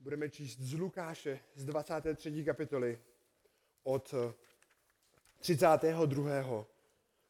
[0.00, 2.44] Budeme číst z Lukáše z 23.
[2.44, 2.98] kapitoly
[3.82, 4.14] od
[5.38, 6.66] 32.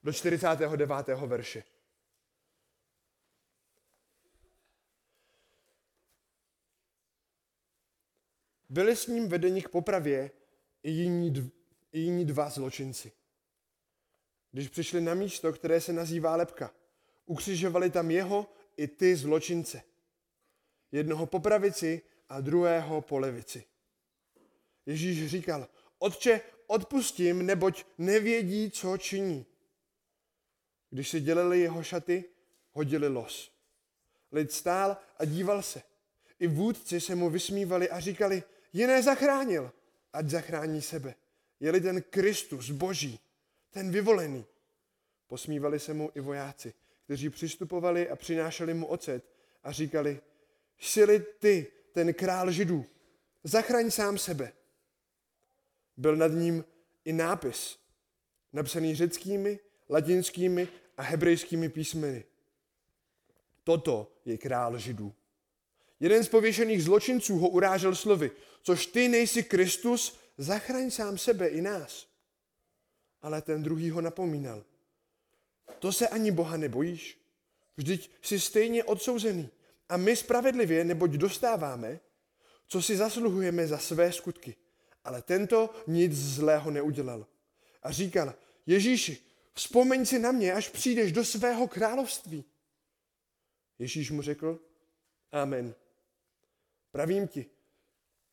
[0.03, 1.09] do 49.
[1.09, 1.62] verše.
[8.69, 10.30] Byli s ním vedeni k popravě
[10.83, 11.51] i jiní, dv,
[11.93, 13.12] i jiní dva zločinci.
[14.52, 16.75] Když přišli na místo, které se nazývá Lepka,
[17.27, 19.83] ukřižovali tam jeho i ty zločince.
[20.93, 23.65] Jednoho po pravici a druhého po levici.
[24.87, 29.47] Ježíš říkal, Otče, odpustím, neboť nevědí, co činí.
[30.91, 32.25] Když si dělili jeho šaty,
[32.73, 33.53] hodili los.
[34.33, 35.83] Lid stál a díval se.
[36.39, 38.42] I vůdci se mu vysmívali a říkali,
[38.73, 39.73] jiné zachránil,
[40.12, 41.15] ať zachrání sebe.
[41.61, 43.20] Je-li ten Kristus, Boží,
[43.70, 44.47] ten vyvolený.
[45.27, 49.25] Posmívali se mu i vojáci, kteří přistupovali a přinášeli mu ocet
[49.62, 50.20] a říkali,
[50.78, 52.86] jsi ty, ten král židů,
[53.44, 54.52] zachraň sám sebe.
[55.96, 56.64] Byl nad ním
[57.05, 57.78] i nápis,
[58.52, 59.58] napsaný řeckými,
[59.91, 62.24] latinskými a hebrejskými písmeny.
[63.64, 65.14] Toto je král židů.
[66.00, 68.30] Jeden z pověšených zločinců ho urážel slovy,
[68.62, 72.06] což ty nejsi Kristus, zachraň sám sebe i nás.
[73.22, 74.64] Ale ten druhý ho napomínal.
[75.78, 77.20] To se ani Boha nebojíš?
[77.77, 79.50] Vždyť jsi stejně odsouzený.
[79.91, 82.00] A my spravedlivě, neboť dostáváme,
[82.66, 84.56] co si zasluhujeme za své skutky.
[85.05, 87.27] Ale tento nic zlého neudělal.
[87.83, 88.34] A říkal,
[88.66, 89.18] Ježíši,
[89.55, 92.44] vzpomeň si na mě, až přijdeš do svého království.
[93.78, 94.61] Ježíš mu řekl,
[95.33, 95.74] Amen.
[96.91, 97.46] Pravím ti,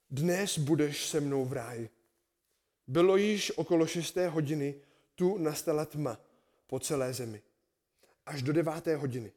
[0.09, 1.89] dnes budeš se mnou v ráji.
[2.87, 4.81] Bylo již okolo šesté hodiny,
[5.15, 6.21] tu nastala tma
[6.67, 7.41] po celé zemi.
[8.25, 9.31] Až do deváté hodiny.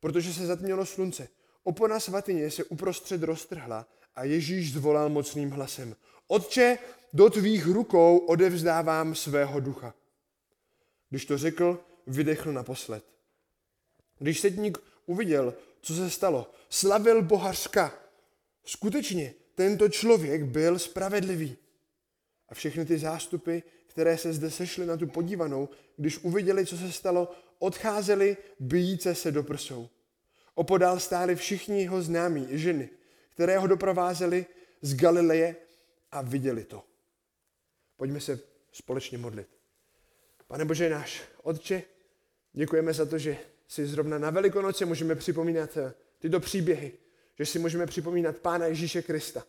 [0.00, 1.28] Protože se zatmělo slunce,
[1.64, 5.96] opona svatyně se uprostřed roztrhla a Ježíš zvolal mocným hlasem.
[6.26, 6.78] Otče,
[7.12, 9.94] do tvých rukou odevzdávám svého ducha.
[11.10, 13.04] Když to řekl, vydechl naposled.
[14.18, 17.94] Když sedník uviděl, co se stalo, slavil bohařka.
[18.64, 21.56] Skutečně, tento člověk byl spravedlivý.
[22.48, 26.92] A všechny ty zástupy, které se zde sešly na tu podívanou, když uviděli, co se
[26.92, 29.88] stalo, odcházeli bijíce se do prsou.
[30.58, 32.90] Opodál stáli všichni jeho známí ženy,
[33.28, 34.46] které ho doprovázeli
[34.82, 35.56] z Galileje
[36.12, 36.84] a viděli to.
[37.96, 38.40] Pojďme se
[38.72, 39.48] společně modlit.
[40.46, 41.82] Pane Bože náš, Otče,
[42.52, 43.36] děkujeme za to, že
[43.68, 46.92] si zrovna na Velikonoce můžeme připomínat eh, tyto příběhy,
[47.38, 49.44] že si můžeme připomínat Pána Ježíše Krista.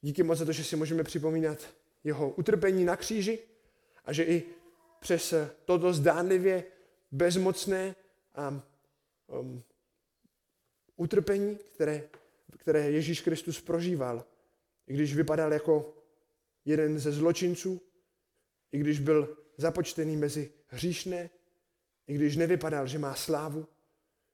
[0.00, 1.58] Díky moc za to, že si můžeme připomínat
[2.04, 3.38] jeho utrpení na kříži
[4.04, 4.42] a že i
[5.00, 6.64] přes eh, toto zdánlivě
[7.12, 7.94] bezmocné
[8.34, 8.62] a
[9.26, 9.62] um,
[11.00, 12.02] utrpení, které,
[12.56, 14.24] které Ježíš Kristus prožíval,
[14.86, 15.94] i když vypadal jako
[16.64, 17.80] jeden ze zločinců,
[18.72, 21.30] i když byl započtený mezi hříšné,
[22.06, 23.66] i když nevypadal, že má slávu,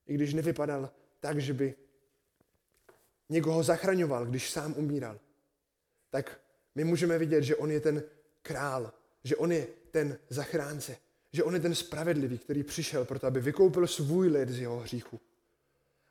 [0.07, 0.91] i když nevypadal
[1.21, 1.75] tak, že by
[3.29, 5.21] někoho zachraňoval, když sám umíral,
[6.11, 6.41] tak
[6.75, 8.03] my můžeme vidět, že on je ten
[8.43, 8.93] král,
[9.25, 10.97] že on je ten zachránce,
[11.33, 15.21] že on je ten spravedlivý, který přišel proto, aby vykoupil svůj lid z jeho hříchu.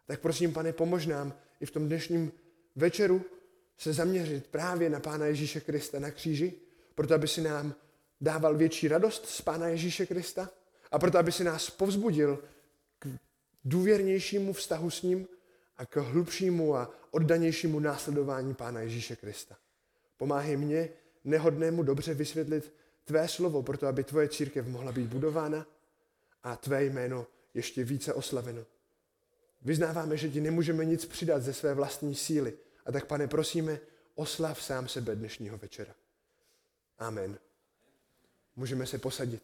[0.06, 2.32] Tak prosím, pane, pomož nám i v tom dnešním
[2.76, 3.26] večeru
[3.78, 6.54] se zaměřit právě na Pána Ježíše Krista na kříži,
[6.96, 7.76] proto aby si nám
[8.22, 10.50] dával větší radost z Pána Ježíše Krista
[10.92, 12.44] a proto aby si nás povzbudil
[13.00, 13.08] k
[13.66, 15.28] důvěrnějšímu vztahu s ním
[15.78, 19.56] a k hlubšímu a oddanějšímu následování Pána Ježíše Krista.
[20.18, 20.90] Pomáhej mě,
[21.24, 22.74] nehodnému, dobře vysvětlit
[23.06, 25.68] tvé slovo, proto aby tvoje církev mohla být budována
[26.44, 28.66] a tvé jméno ještě více oslaveno.
[29.66, 32.58] Vyznáváme, že ti nemůžeme nic přidat ze své vlastní síly.
[32.86, 33.80] A tak, pane, prosíme,
[34.16, 35.96] oslav sám sebe dnešního večera.
[36.98, 37.40] Amen.
[38.56, 39.44] Můžeme se posadit.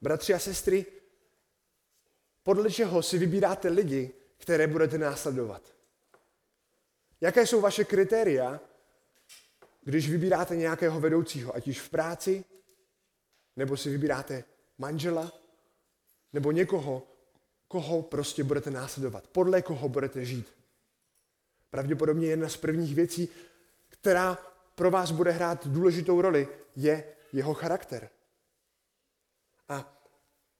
[0.00, 0.86] Bratři a sestry,
[2.42, 5.74] podle čeho si vybíráte lidi, které budete následovat?
[7.20, 8.60] Jaké jsou vaše kritéria,
[9.80, 12.44] když vybíráte nějakého vedoucího, ať již v práci,
[13.56, 14.44] nebo si vybíráte
[14.78, 15.32] manžela,
[16.32, 17.06] nebo někoho,
[17.68, 20.46] koho prostě budete následovat, podle koho budete žít.
[21.70, 23.28] Pravděpodobně jedna z prvních věcí,
[23.88, 24.38] která
[24.74, 28.10] pro vás bude hrát důležitou roli, je jeho charakter.
[29.68, 30.00] A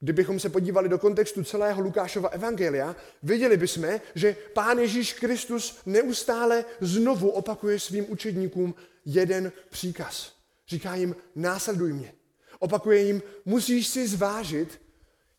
[0.02, 6.64] Kdybychom se podívali do kontextu celého Lukášova evangelia, viděli bychom, že Pán Ježíš Kristus neustále
[6.80, 8.74] znovu opakuje svým učedníkům
[9.04, 10.36] jeden příkaz.
[10.68, 12.14] Říká jim, následuj mě.
[12.58, 14.80] Opakuje jim, musíš si zvážit,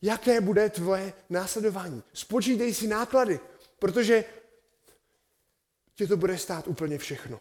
[0.01, 2.03] jaké bude tvoje následování.
[2.13, 3.39] Spočítej si náklady,
[3.79, 4.23] protože
[5.95, 7.39] tě to bude stát úplně všechno.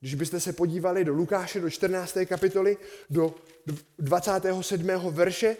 [0.00, 2.18] Když byste se podívali do Lukáše, do 14.
[2.26, 2.76] kapitoly,
[3.10, 3.34] do
[3.98, 4.88] 27.
[5.10, 5.56] verše,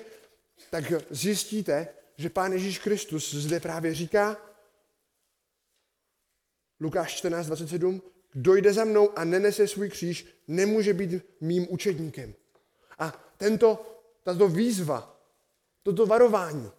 [0.71, 4.37] tak zjistíte, že Pán Ježíš Kristus zde právě říká,
[6.81, 12.35] Lukáš 14, 27, kdo jde za mnou a nenese svůj kříž, nemůže být mým učedníkem.
[12.99, 15.21] A tento, tato výzva,
[15.82, 16.71] toto varování,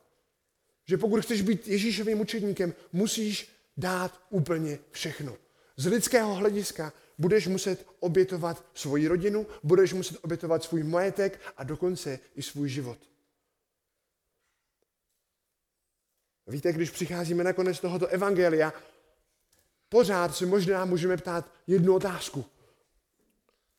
[0.85, 5.37] že pokud chceš být Ježíšovým učedníkem, musíš dát úplně všechno.
[5.77, 12.19] Z lidského hlediska budeš muset obětovat svoji rodinu, budeš muset obětovat svůj majetek a dokonce
[12.35, 12.97] i svůj život.
[16.47, 18.73] Víte, když přicházíme na konec tohoto evangelia,
[19.91, 22.45] pořád si možná můžeme ptát jednu otázku.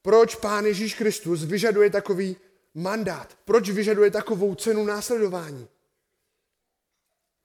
[0.03, 2.37] Proč Pán Ježíš Kristus vyžaduje takový
[2.75, 3.38] mandát?
[3.44, 5.69] Proč vyžaduje takovou cenu následování?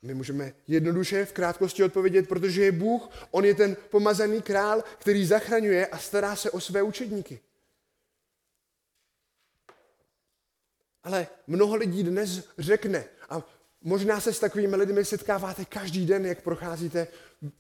[0.02, 5.26] My můžeme jednoduše v krátkosti odpovědět, protože je Bůh, On je ten pomazaný král, který
[5.26, 7.40] zachraňuje a stará se o své učedníky.
[11.04, 13.06] Ale mnoho lidí dnes řekne,
[13.88, 17.08] možná se s takovými lidmi setkáváte každý den, jak procházíte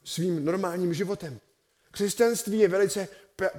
[0.03, 1.39] svým normálním životem.
[1.91, 3.07] Křesťanství je velice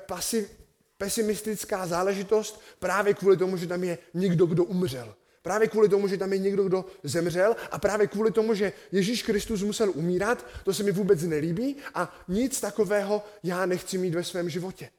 [0.06, 0.50] pasiv,
[0.98, 5.14] pesimistická záležitost právě kvůli tomu, že tam je někdo, kdo umřel.
[5.42, 9.22] Právě kvůli tomu, že tam je někdo, kdo zemřel a právě kvůli tomu, že Ježíš
[9.22, 14.24] Kristus musel umírat, to se mi vůbec nelíbí a nic takového já nechci mít ve
[14.24, 14.90] svém životě.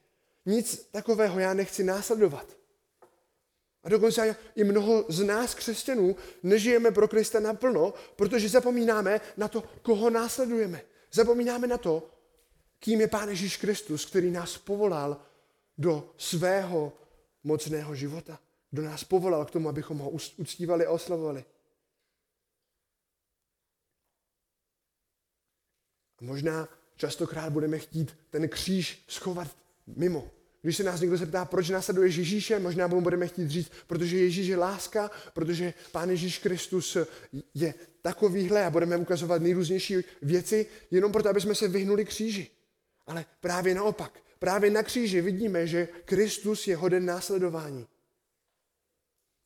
[0.46, 2.59] Nic takového já nechci následovat.
[3.82, 9.64] A dokonce i mnoho z nás, křesťanů, nežijeme pro Krista naplno, protože zapomínáme na to,
[9.82, 10.82] koho následujeme.
[11.12, 12.10] Zapomínáme na to,
[12.78, 15.22] kým je Pán Ježíš Kristus, který nás povolal
[15.78, 16.92] do svého
[17.44, 18.38] mocného života
[18.70, 21.44] kdo nás povolal k tomu, abychom ho uctívali a oslavovali.
[26.18, 29.56] A možná častokrát budeme chtít ten kříž schovat
[29.86, 30.30] mimo.
[30.62, 34.46] Když se nás někdo zeptá, proč následuješ Ježíše, možná mu budeme chtít říct, protože Ježíš
[34.46, 36.96] je láska, protože Pán Ježíš Kristus
[37.54, 42.50] je takovýhle a budeme ukazovat nejrůznější věci, jenom proto, aby jsme se vyhnuli kříži.
[43.06, 47.86] Ale právě naopak, právě na kříži vidíme, že Kristus je hoden následování.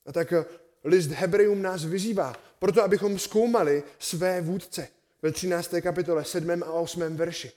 [0.07, 0.45] A tak eh,
[0.85, 4.89] list Hebrejům nás vyzývá, proto abychom zkoumali své vůdce
[5.23, 5.75] ve 13.
[5.81, 6.63] kapitole 7.
[6.63, 7.17] a 8.
[7.17, 7.53] verši.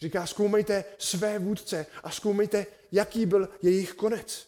[0.00, 4.46] Říká, zkoumejte své vůdce a zkoumejte, jaký byl jejich konec.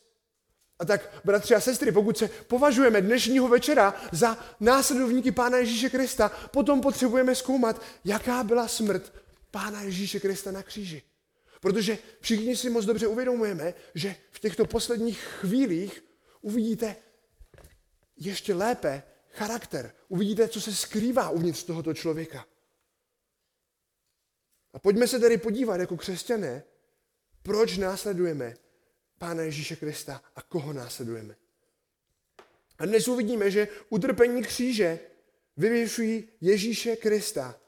[0.78, 6.28] A tak, bratři a sestry, pokud se považujeme dnešního večera za následovníky Pána Ježíše Krista,
[6.28, 9.12] potom potřebujeme zkoumat, jaká byla smrt
[9.50, 11.02] Pána Ježíše Krista na kříži.
[11.60, 16.04] Protože všichni si moc dobře uvědomujeme, že v těchto posledních chvílích
[16.40, 16.96] uvidíte
[18.16, 19.92] ještě lépe charakter.
[20.08, 22.46] Uvidíte, co se skrývá uvnitř tohoto člověka.
[24.78, 26.62] A pojďme se tedy podívat jako křesťané,
[27.42, 28.54] proč následujeme
[29.18, 31.36] Pána Ježíše Krista a koho následujeme.
[32.78, 34.98] A dnes uvidíme, že utrpení kříže
[35.56, 37.60] vyvěšují Ježíše Krista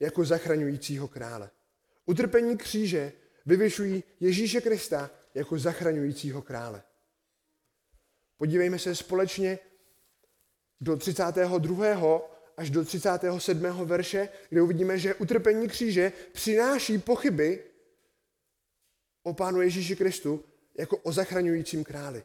[0.00, 1.50] jako zachraňujícího krále.
[2.06, 3.12] Utrpení kříže
[3.46, 6.82] vyvěšují Ježíše Krista jako zachraňujícího krále.
[8.36, 9.58] Podívejme se společně
[10.80, 12.33] do 32.
[12.56, 13.62] až do 37.
[13.84, 17.64] verše, kde uvidíme, že utrpení kříže přináší pochyby
[19.22, 20.44] o Pánu Ježíši Kristu
[20.78, 22.24] jako o zachraňujícím králi.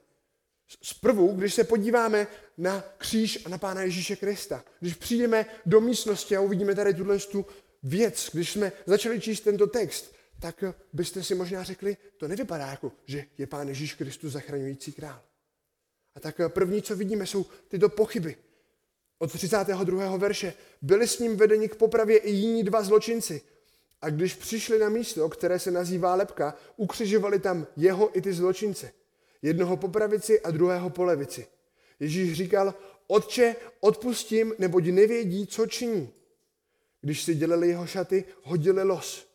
[0.84, 6.36] Zprvu, když se podíváme na kříž a na Pána Ježíše Krista, když přijdeme do místnosti
[6.36, 7.46] a uvidíme tady tuhle tu
[7.84, 12.92] věc, když jsme začali číst tento text, tak byste si možná řekli, to nevypadá jako,
[13.06, 15.22] že je Pán Ježíš Kristus zachraňující král.
[16.16, 18.36] A tak první, co vidíme, jsou tyto pochyby.
[19.20, 20.18] Od 32.
[20.18, 20.54] verše.
[20.82, 23.42] Byli s ním vedeni k popravě i jiní dva zločinci.
[24.02, 28.92] A když přišli na místo, které se nazývá Lepka, ukřižovali tam jeho i ty zločince.
[29.42, 31.48] Jednoho po pravici a druhého po levici.
[32.00, 32.74] Ježíš říkal,
[33.08, 36.14] otče, odpustím, neboť nevědí, co činí.
[37.02, 39.28] Když si dělali jeho šaty, hodili los.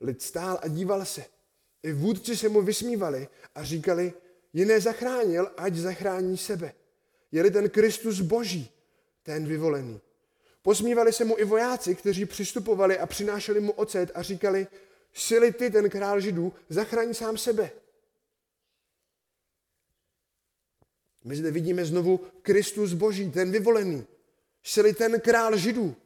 [0.00, 1.24] Lid stál a díval se.
[1.82, 4.12] I vůdci se mu vysmívali a říkali,
[4.52, 6.72] jiné zachránil, ať zachrání sebe.
[7.32, 8.70] Je-li ten Kristus boží,
[9.22, 10.00] ten vyvolený.
[10.62, 14.66] Posmívali se mu i vojáci, kteří přistupovali a přinášeli mu ocet a říkali,
[15.12, 17.70] sily ty, ten král židů, zachraň sám sebe.
[21.24, 24.06] My zde vidíme znovu Kristus boží, ten vyvolený.
[24.62, 25.96] Sily ten král židů.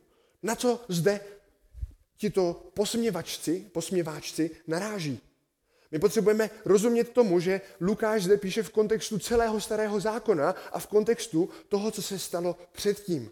[0.42, 1.20] Na co zde
[2.16, 5.25] tito posměvačci, posměváčci naráží?
[5.90, 10.86] My potřebujeme rozumět tomu, že Lukáš zde píše v kontextu celého starého zákona a v
[10.86, 13.30] kontextu toho, co se stalo předtím.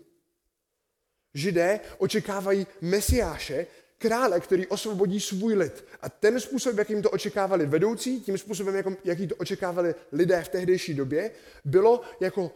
[1.34, 3.66] Židé očekávají mesiáše,
[3.98, 5.84] krále, který osvobodí svůj lid.
[6.02, 10.94] A ten způsob, jakým to očekávali vedoucí, tím způsobem, jaký to očekávali lidé v tehdejší
[10.94, 11.30] době,
[11.64, 12.50] bylo jako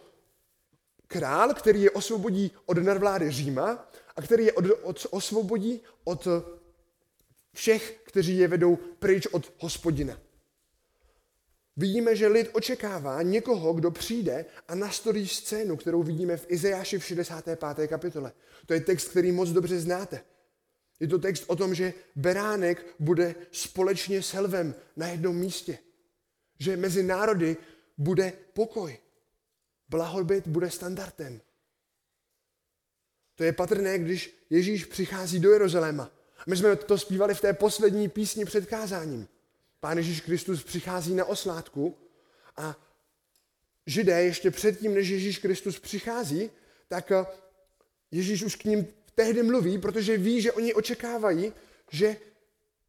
[1.07, 6.29] král, který je osvobodí od nadvlády Říma a který je od, od, osvobodí od
[7.59, 10.21] všech, kteří je vedou pryč od hospodina.
[11.77, 17.05] Vidíme, že lid očekává někoho, kdo přijde a nastolí scénu, kterou vidíme v Izajáši v
[17.05, 17.89] 65.
[17.89, 18.33] kapitole.
[18.67, 20.25] To je text, který moc dobře znáte.
[21.01, 25.79] Je to text o tom, že beránek bude společně s helvem na jednom místě.
[26.59, 27.57] Že mezi národy
[27.99, 28.99] bude pokoj.
[29.89, 31.41] Blahobyt bude standardem.
[33.35, 36.18] To je patrné, když Ježíš přichází do Jeruzaléma.
[36.47, 39.29] My jsme to zpívali v té poslední písni před kázáním.
[39.81, 41.97] Pán Ježíš Kristus přichází na oslátku
[42.57, 42.77] a
[43.87, 46.51] židé ještě předtím, než Ježíš Kristus přichází,
[46.89, 47.27] tak eh,
[48.11, 51.53] Ježíš už k ním tehdy mluví, protože ví, že oni očekávají,
[51.91, 52.17] že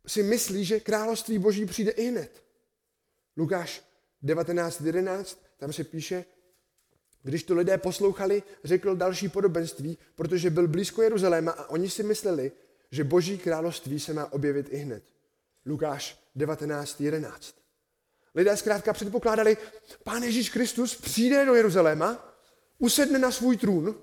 [0.08, 2.44] si myslí, že království boží přijde i hned.
[3.38, 3.84] Lukáš
[4.24, 6.26] 19.11, tam se píše,
[7.24, 12.52] když to lidé poslouchali, řekl další podobenství, protože byl blízko Jeruzaléma a oni si mysleli,
[12.92, 15.04] že boží království se má objevit i hned.
[15.66, 17.54] Lukáš 19.11.
[18.36, 19.58] Lidé zkrátka předpokládali,
[20.04, 22.36] pán Ježíš Kristus přijde do Jeruzaléma,
[22.78, 23.96] usedne na svůj trůn,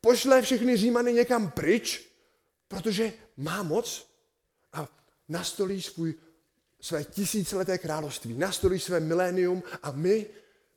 [0.00, 2.12] pošle všechny Římany někam pryč,
[2.68, 4.10] protože má moc
[4.72, 4.88] a
[5.28, 6.14] nastolí svůj,
[6.80, 10.26] své tisícileté království, nastolí své milénium a my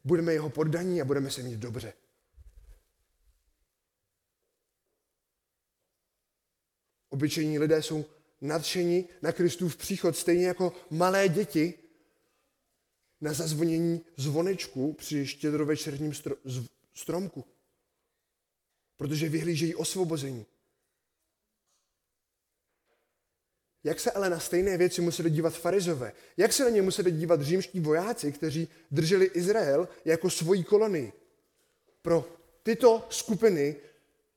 [0.04, 1.94] budeme jeho poddaní a budeme se mít dobře.
[7.22, 8.06] Obyčejní lidé jsou
[8.42, 11.74] nadšení na Kristův příchod, stejně jako malé děti
[13.22, 16.14] na zazvonění zvonečku při štědrovečerním
[16.94, 17.46] stromku.
[18.98, 20.46] Protože vyhlížejí osvobození.
[23.84, 26.14] Jak se ale na stejné věci museli dívat farizové?
[26.38, 31.14] Jak se na ně museli dívat římští vojáci, kteří drželi Izrael jako svoji kolonii?
[32.02, 33.76] Pro tyto skupiny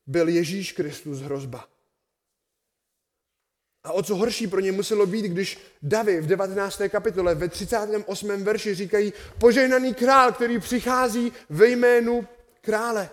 [0.07, 1.74] byl Ježíš Kristus hrozba.
[3.85, 6.83] A o co horší pro ně muselo být, když Davy v 19.
[6.89, 8.45] kapitole ve 38.
[8.45, 12.29] verši říkají požehnaný král, který přichází ve jménu
[12.61, 13.11] krále,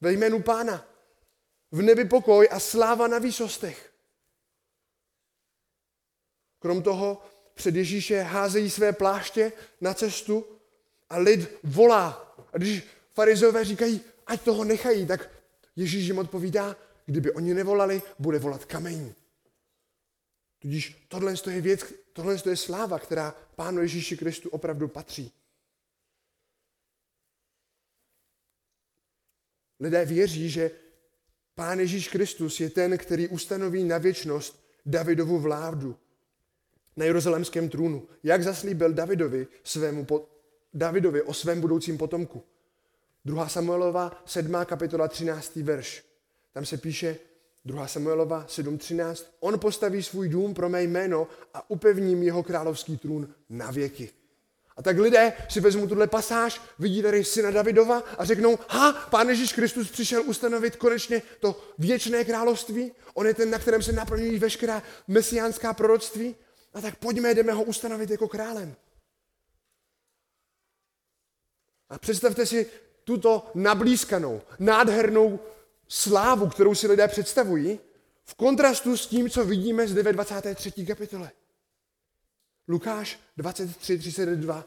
[0.00, 0.86] ve jménu pána.
[1.72, 3.92] V nebi pokoj a sláva na výsostech.
[6.58, 7.22] Krom toho
[7.54, 10.46] před Ježíše házejí své pláště na cestu
[11.10, 12.36] a lid volá.
[12.52, 12.82] A když
[13.14, 15.30] farizové říkají, ať toho nechají, tak
[15.76, 19.14] Ježíš jim odpovídá, kdyby oni nevolali, bude volat kamení.
[20.60, 25.32] Tudíž tohle je věc, tohle je sláva, která Pánu Ježíši Kristu opravdu patří.
[29.80, 30.70] Lidé věří, že
[31.54, 35.96] Pán Ježíš Kristus je ten, který ustanoví na věčnost Davidovu vládu
[36.96, 38.08] na jeruzalémském trůnu.
[38.22, 40.28] Jak zaslíbil Davidovi, svému po,
[40.74, 42.44] Davidovi o svém budoucím potomku.
[43.24, 43.48] 2.
[43.48, 44.52] Samuelova 7.
[44.64, 45.56] kapitola 13.
[45.56, 46.04] verš.
[46.52, 47.18] Tam se píše,
[47.64, 47.86] 2.
[47.86, 49.24] Samuelova 7.13.
[49.40, 54.10] On postaví svůj dům pro mé jméno a upevním jeho královský trůn na věky.
[54.76, 59.28] A tak lidé si vezmou tuhle pasáž, vidí tady syna Davidova a řeknou, ha, pán
[59.28, 64.38] Ježíš Kristus přišel ustanovit konečně to věčné království, on je ten, na kterém se naplňují
[64.38, 66.36] veškerá mesiánská proroctví,
[66.74, 68.74] a tak pojďme, jdeme ho ustanovit jako králem.
[71.90, 72.66] A představte si
[73.04, 75.40] tuto nablízkanou, nádhernou
[75.90, 77.80] slávu, kterou si lidé představují,
[78.24, 80.86] v kontrastu s tím, co vidíme zde ve 23.
[80.86, 81.32] kapitole.
[82.68, 84.64] Lukáš 23, 32.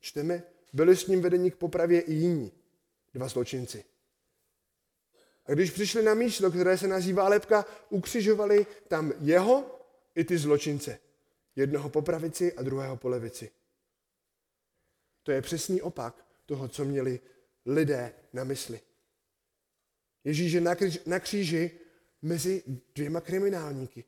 [0.00, 2.52] Čteme, byli s ním vedení k popravě i jiní,
[3.14, 3.84] dva zločinci.
[5.46, 9.80] A když přišli na místo, které se nazývá lepka, ukřižovali tam jeho
[10.14, 10.98] i ty zločince.
[11.56, 13.50] Jednoho po pravici a druhého po levici.
[15.22, 17.20] To je přesný opak toho, co měli
[17.66, 18.80] lidé na mysli.
[20.24, 20.60] Ježíš je
[21.06, 21.70] na kříži
[22.22, 22.62] mezi
[22.94, 24.04] dvěma kriminálníky.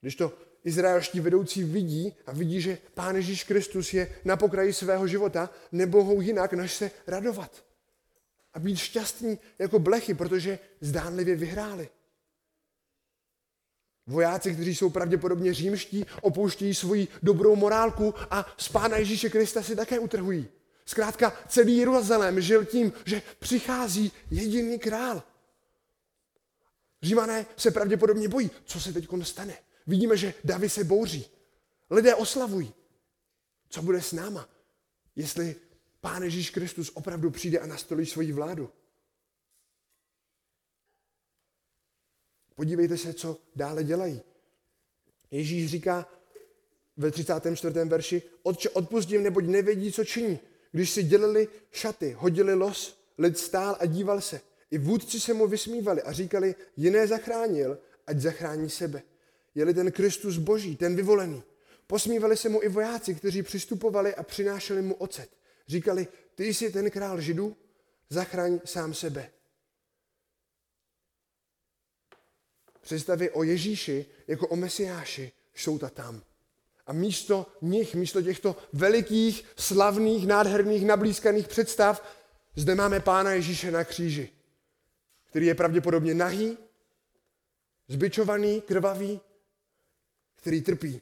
[0.00, 5.06] Když to izraelští vedoucí vidí a vidí, že Pán Ježíš Kristus je na pokraji svého
[5.06, 7.64] života, nemohou jinak, než se radovat.
[8.54, 11.88] A být šťastní jako blechy, protože zdánlivě vyhráli.
[14.06, 19.76] Vojáci, kteří jsou pravděpodobně římští, opouštějí svoji dobrou morálku a z Pána Ježíše Krista si
[19.76, 20.48] také utrhují.
[20.86, 25.22] Zkrátka celý Jeruzalém žil tím, že přichází jediný král.
[27.02, 29.58] Římané se pravděpodobně bojí, co se teď stane.
[29.86, 31.26] Vidíme, že davy se bouří.
[31.90, 32.74] Lidé oslavují.
[33.68, 34.48] Co bude s náma,
[35.16, 35.56] jestli
[36.00, 38.70] Pán Ježíš Kristus opravdu přijde a nastolí svoji vládu?
[42.54, 44.20] Podívejte se, co dále dělají.
[45.30, 46.08] Ježíš říká
[46.96, 47.74] ve 34.
[47.84, 50.40] verši, Otče, odpustím, neboť nevědí, co činí.
[50.74, 54.40] Když si dělili šaty, hodili los, lid stál a díval se.
[54.70, 59.02] I vůdci se mu vysmívali a říkali, jiné zachránil, ať zachrání sebe.
[59.54, 61.42] Je-li ten Kristus boží, ten vyvolený.
[61.86, 65.30] Posmívali se mu i vojáci, kteří přistupovali a přinášeli mu ocet.
[65.68, 67.56] Říkali, ty jsi ten král židů,
[68.10, 69.30] zachraň sám sebe.
[72.80, 76.22] Představy o Ježíši jako o Mesiáši jsou ta tam.
[76.86, 82.16] A místo nich, místo těchto velikých, slavných, nádherných, nablízkaných představ,
[82.56, 84.30] zde máme Pána Ježíše na kříži,
[85.30, 86.58] který je pravděpodobně nahý,
[87.88, 89.20] zbyčovaný, krvavý,
[90.36, 91.00] který trpí.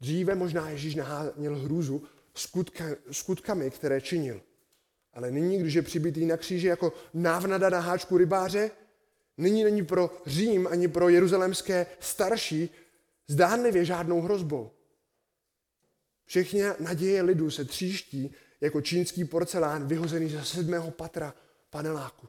[0.00, 2.02] Dříve možná Ježíš naháněl hrůzu
[2.34, 4.40] skutka, skutkami, které činil.
[5.12, 8.70] Ale nyní, když je přibitý na kříži jako návnada na háčku rybáře,
[9.36, 12.70] nyní není pro Řím ani pro jeruzalémské starší
[13.30, 14.70] zdánlivě žádnou hrozbou.
[16.24, 21.34] Všechny naděje lidu se tříští jako čínský porcelán vyhozený ze sedmého patra
[21.70, 22.28] paneláku.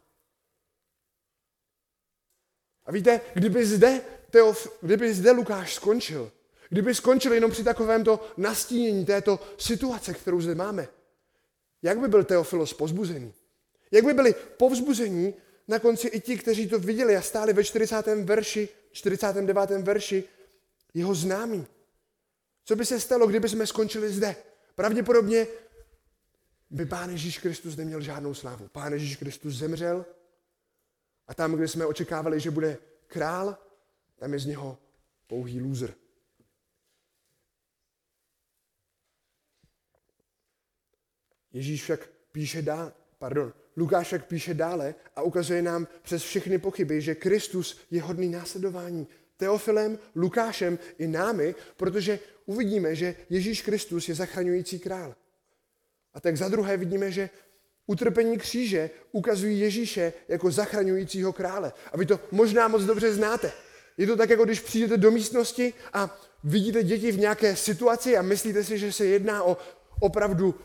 [2.86, 6.32] A víte, kdyby zde, Teof, kdyby zde Lukáš skončil,
[6.70, 10.88] kdyby skončil jenom při takovémto nastínění této situace, kterou zde máme,
[11.82, 13.34] jak by byl Teofilos pozbuzený?
[13.92, 15.34] Jak by byli povzbuzení
[15.68, 18.08] na konci i ti, kteří to viděli a stáli ve 40.
[18.24, 19.70] verši, 49.
[19.70, 20.24] verši
[20.94, 21.68] jeho známí?
[22.66, 24.36] Co by se stalo, kdyby jsme skončili zde?
[24.76, 25.48] Pravděpodobně
[26.70, 28.68] by Pán Ježíš Kristus neměl žádnou slávu.
[28.68, 30.06] Pán Ježíš Kristus zemřel
[31.28, 33.58] a tam, kde jsme očekávali, že bude král,
[34.16, 34.78] tam je z něho
[35.28, 35.94] pouhý loser.
[41.54, 47.02] Ježíš však píše dál, pardon, Lukáš však píše dále a ukazuje nám přes všechny pochyby,
[47.02, 49.08] že Kristus je hodný následování.
[49.42, 55.16] Teofilem, Lukášem i námi, protože uvidíme, že Ježíš Kristus je zachraňující král.
[56.14, 57.30] A tak za druhé vidíme, že
[57.88, 61.74] utrpení kříže ukazují Ježíše jako zachraňujícího krále.
[61.92, 63.52] A vy to možná moc dobře znáte.
[63.98, 68.22] Je to tak, jako když přijdete do místnosti a vidíte děti v nějaké situaci a
[68.22, 69.58] myslíte si, že se jedná o
[70.00, 70.56] opravdu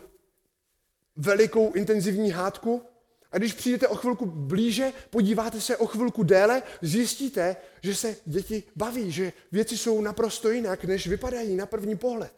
[1.17, 2.83] velikou intenzivní hádku.
[3.37, 8.63] A když přijdete o chvilku blíže, podíváte se o chvilku déle, zjistíte, že se děti
[8.77, 12.33] baví, že věci jsou naprosto jinak, než vypadají na první pohled.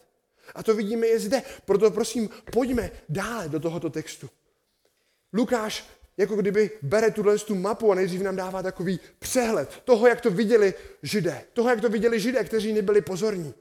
[0.54, 1.42] A to vidíme je zde.
[1.64, 4.30] Proto prosím, pojďme dále do tohoto textu.
[5.32, 10.20] Lukáš jako kdyby bere tuhle tu mapu a nejdřív nám dává takový přehled toho, jak
[10.20, 11.44] to viděli židé.
[11.52, 13.54] Toho, jak to viděli židé, kteří nebyli pozorní.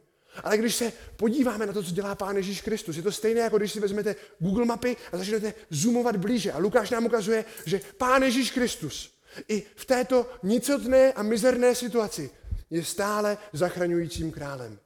[0.43, 3.57] Ale když se podíváme na to, co dělá Pán Ježíš Kristus, je to stejné, jako
[3.57, 6.51] když si vezmete Google mapy a začnete zoomovat blíže.
[6.51, 12.29] A Lukáš nám ukazuje, že Pán Ježíš Kristus i v této nicotné a mizerné situaci
[12.69, 14.79] je stále zachraňujícím králem.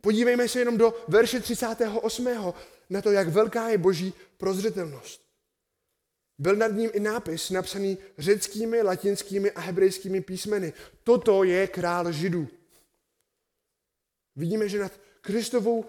[0.00, 2.28] Podívejme se jenom do verše 38.
[2.90, 5.26] na to, jak velká je boží prozřetelnost.
[6.38, 10.72] Byl nad ním i nápis napsaný řeckými, latinskými a hebrejskými písmeny.
[11.04, 12.48] Toto je král židů.
[14.36, 15.84] Vidíme, že nad Kristovou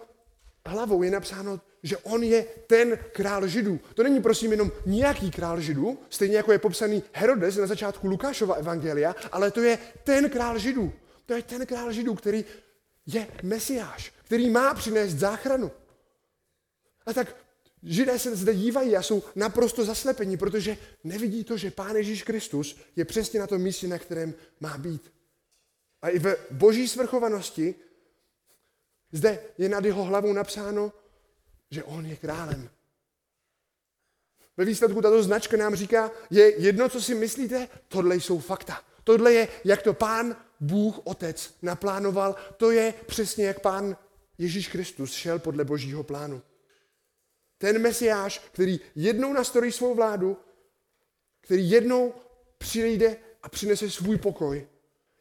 [0.66, 3.80] hlavou je napsáno, že on je ten král židů.
[3.94, 8.56] To není prosím jenom nějaký král židů, stejně jako je popsaný Herodes na začátku Lukášova
[8.56, 10.94] evangelia, ale to je ten král židů.
[11.26, 12.46] To je ten král židů, který
[13.06, 15.72] je mesiáš, který má přinést záchranu.
[17.06, 17.36] A tak
[17.84, 22.78] židé se zde dívají a jsou naprosto zaslepení, protože nevidí to, že Pán Ježíš Kristus
[22.96, 25.12] je přesně na tom místě, na kterém má být.
[26.02, 27.76] A i ve boží svrchovanosti
[29.12, 30.94] zde je nad jeho hlavou napsáno,
[31.72, 32.70] že on je králem.
[34.58, 38.82] Ve výsledku tato značka nám říká, je jedno, co si myslíte, tohle jsou fakta.
[39.04, 43.98] Tohle je, jak to pán Bůh Otec naplánoval, to je přesně, jak pán
[44.38, 46.42] Ježíš Kristus šel podle božího plánu.
[47.58, 50.38] Ten mesiáš, který jednou nastorí svou vládu,
[51.42, 52.14] který jednou
[52.58, 54.68] přijde a přinese svůj pokoj,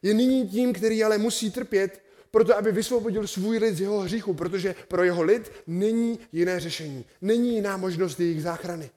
[0.02, 2.02] je nyní tím, který ale musí trpět,
[2.36, 7.04] proto aby vysvobodil svůj lid z jeho hříchu, protože pro jeho lid není jiné řešení,
[7.20, 8.90] není jiná možnost jejich záchrany.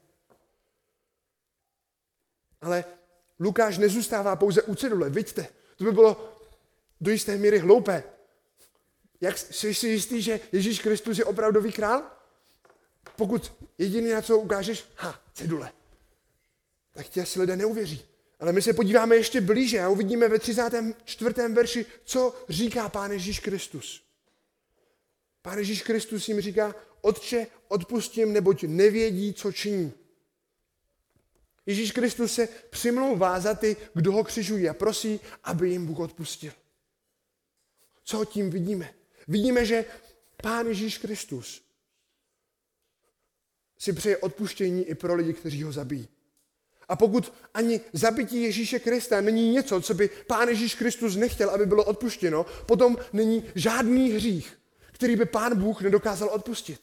[2.62, 2.86] Ale
[3.40, 6.36] Lukáš nezůstává pouze u cedule, vidíte, to by bylo
[7.02, 8.04] do jisté míry hloupé.
[9.22, 12.04] Jak jsi si jistý, že Ježíš Kristus je opravdový král?
[13.16, 15.72] Pokud jediný, na co ukážeš, ha, cedule,
[16.92, 18.09] tak ti asi lidé neuvěří.
[18.40, 21.34] Ale my se podíváme ještě blíže a uvidíme ve 34.
[21.54, 24.04] verši, co říká Pán Ježíš Kristus.
[25.42, 29.94] Pán Ježíš Kristus jim říká, Otče, odpustím, neboť nevědí, co činí.
[31.66, 36.54] Ježíš Kristus se přimlouvá za ty, kdo ho křižují a prosí, aby jim Bůh odpustil.
[38.04, 38.94] Co tím vidíme?
[39.28, 39.86] Vidíme, že
[40.44, 41.64] Pán Ježíš Kristus
[43.78, 46.08] si přeje odpuštění i pro lidi, kteří ho zabijí.
[46.90, 51.66] A pokud ani zabití Ježíše Krista není něco, co by Pán Ježíš Kristus nechtěl, aby
[51.66, 54.60] bylo odpuštěno, potom není žádný hřích,
[54.92, 56.82] který by Pán Bůh nedokázal odpustit.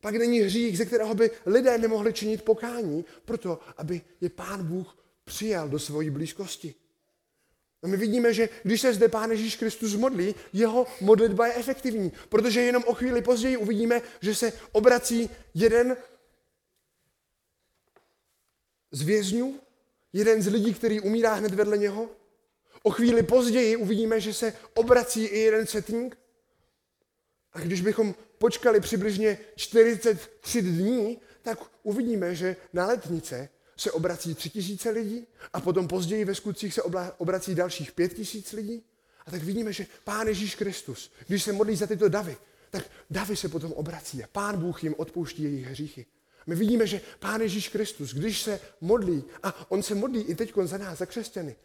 [0.00, 4.96] Pak není hřích, ze kterého by lidé nemohli činit pokání, proto aby je Pán Bůh
[5.24, 6.74] přijal do svojí blízkosti.
[7.82, 12.12] A my vidíme, že když se zde Pán Ježíš Kristus modlí, jeho modlitba je efektivní,
[12.28, 15.96] protože jenom o chvíli později uvidíme, že se obrací jeden
[18.94, 19.60] z vězňů,
[20.12, 22.10] jeden z lidí, který umírá hned vedle něho.
[22.82, 26.18] O chvíli později uvidíme, že se obrací i jeden setník.
[27.52, 34.50] A když bychom počkali přibližně 43 dní, tak uvidíme, že na letnice se obrací tři
[34.50, 36.82] tisíce lidí a potom později ve skutcích se
[37.18, 38.82] obrací dalších pět tisíc lidí.
[39.26, 42.36] A tak vidíme, že Pán Ježíš Kristus, když se modlí za tyto davy,
[42.70, 46.06] tak davy se potom obrací a Pán Bůh jim odpouští jejich hříchy.
[46.46, 50.52] My vidíme, že Pán Ježíš Kristus, když se modlí, a on se modlí i teď
[50.64, 51.56] za nás, za křesťany,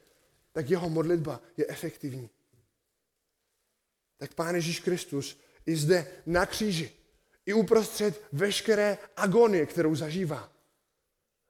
[0.52, 2.30] tak jeho modlitba je efektivní.
[4.18, 6.92] Tak Pán Ježíš Kristus i zde na kříži,
[7.46, 10.52] i uprostřed veškeré agonie, kterou zažívá,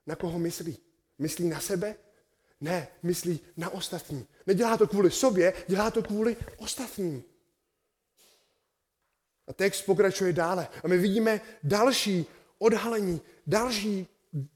[0.07, 0.77] na koho myslí?
[1.17, 1.95] Myslí na sebe?
[2.61, 4.27] Ne, myslí na ostatní.
[4.47, 7.23] Nedělá to kvůli sobě, dělá to kvůli ostatním.
[9.47, 10.67] A text pokračuje dále.
[10.83, 12.25] A my vidíme další
[12.59, 14.07] odhalení, další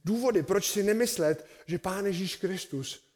[0.05, 3.07] důvody, proč si nemyslet, že Pán Ježíš Kristus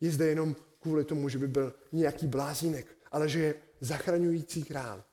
[0.00, 5.04] je zde jenom kvůli tomu, že by byl nějaký blázínek, ale že je zachraňující král,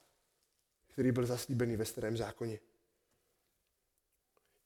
[0.88, 2.59] který byl zaslíbený ve starém zákoně.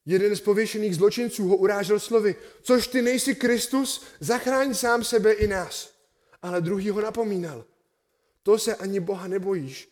[0.05, 5.47] Jeden z pověšených zločinců ho urážel slovy, což ty nejsi Kristus, zachráň sám sebe i
[5.47, 5.93] nás.
[6.41, 7.65] Ale druhý ho napomínal.
[8.43, 9.89] To se ani Boha nebojíš,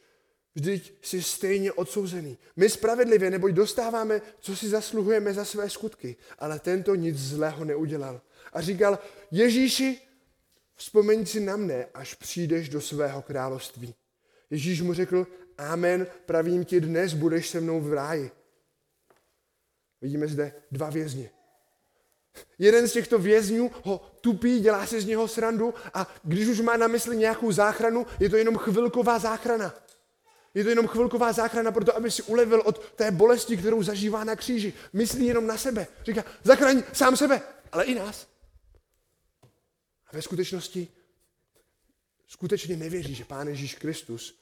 [0.58, 2.38] vždyť jsi stejně odsouzený.
[2.56, 6.16] My spravedlivě, neboť dostáváme, co si zasluhujeme za své skutky.
[6.40, 8.22] Ale tento nic zlého neudělal.
[8.54, 9.00] A říkal,
[9.32, 10.02] Ježíši,
[10.76, 13.96] vzpomeň si na mne, až přijdeš do svého království.
[14.50, 18.32] Ježíš mu řekl, amen, pravím ti, dnes budeš se mnou v ráji.
[20.02, 21.30] Vidíme zde dva vězně.
[22.60, 26.78] Jeden z těchto vězňů ho tupí, dělá se z něho srandu a když už má
[26.78, 29.87] na mysli nějakou záchranu, je to jenom chvilková záchrana.
[30.58, 34.36] Je to jenom chvilková záchrana proto, aby si ulevil od té bolesti, kterou zažívá na
[34.36, 34.74] kříži.
[34.94, 35.88] Myslí jenom na sebe.
[36.06, 37.42] Říká, zachraň sám sebe,
[37.72, 38.28] ale i nás.
[40.08, 40.88] A ve skutečnosti
[42.28, 44.40] skutečně nevěří, že Pán Ježíš Kristus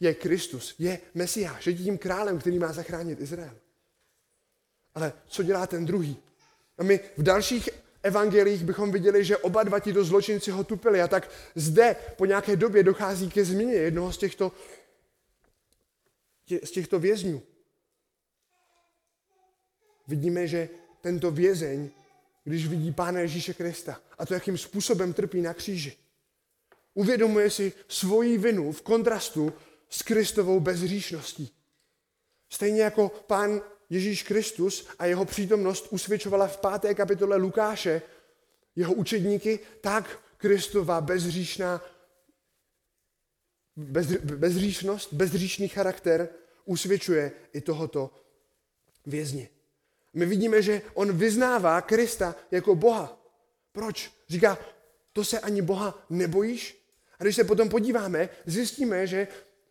[0.00, 3.56] je Kristus, je Mesiáš, je tím králem, který má zachránit Izrael.
[4.94, 6.16] Ale co dělá ten druhý?
[6.78, 7.68] A my v dalších
[8.02, 11.02] evangelích bychom viděli, že oba dva tito zločinci ho tupili.
[11.02, 14.77] A tak zde po nějaké době dochází ke změně jednoho z těchto, tě,
[16.62, 17.42] z těchto vězňů.
[20.08, 20.68] Vidíme, že
[21.00, 21.90] tento vězeň,
[22.44, 25.96] když vidí Pána Ježíše Krista a to, jakým způsobem trpí na kříži,
[26.94, 29.52] uvědomuje si svoji vinu v kontrastu
[29.88, 31.54] s Kristovou bezříšností.
[32.50, 38.02] Stejně jako pán Ježíš Kristus a jeho přítomnost usvědčovala v páté kapitole Lukáše
[38.76, 41.82] jeho učedníky, tak Kristova bezříšná
[43.78, 46.28] bez, bezříšnost, bezříšný charakter
[46.64, 48.10] usvědčuje i tohoto
[49.06, 49.48] vězně.
[50.14, 53.22] My vidíme, že on vyznává Krista jako Boha.
[53.72, 54.10] Proč?
[54.28, 54.58] Říká,
[55.12, 56.84] to se ani Boha nebojíš?
[57.18, 59.28] A když se potom podíváme, zjistíme, že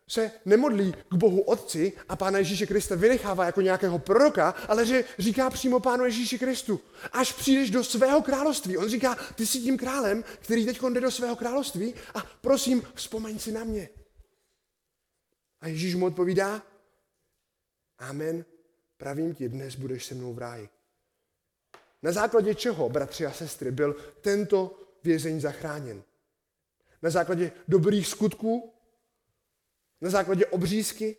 [0.08, 5.04] se nemodlí k Bohu Otci a Pána Ježíše Krista vynechává jako nějakého proroka, ale že
[5.20, 6.80] říká přímo Pánu Ježíši Kristu.
[7.12, 8.78] Až přijdeš do svého království.
[8.78, 13.40] On říká, ty jsi tím králem, který teď jde do svého království a prosím, vzpomeň
[13.40, 13.90] si na mě.
[15.62, 16.64] A Ježíš mu odpovídá,
[17.98, 18.46] Amen,
[18.98, 20.70] pravím ti, dnes budeš se mnou v ráji.
[22.04, 26.04] Na základě čeho, bratři a sestry, byl tento vězeň zachráněn?
[27.02, 28.74] Na základě dobrých skutků,
[30.02, 31.18] na základě obřízky?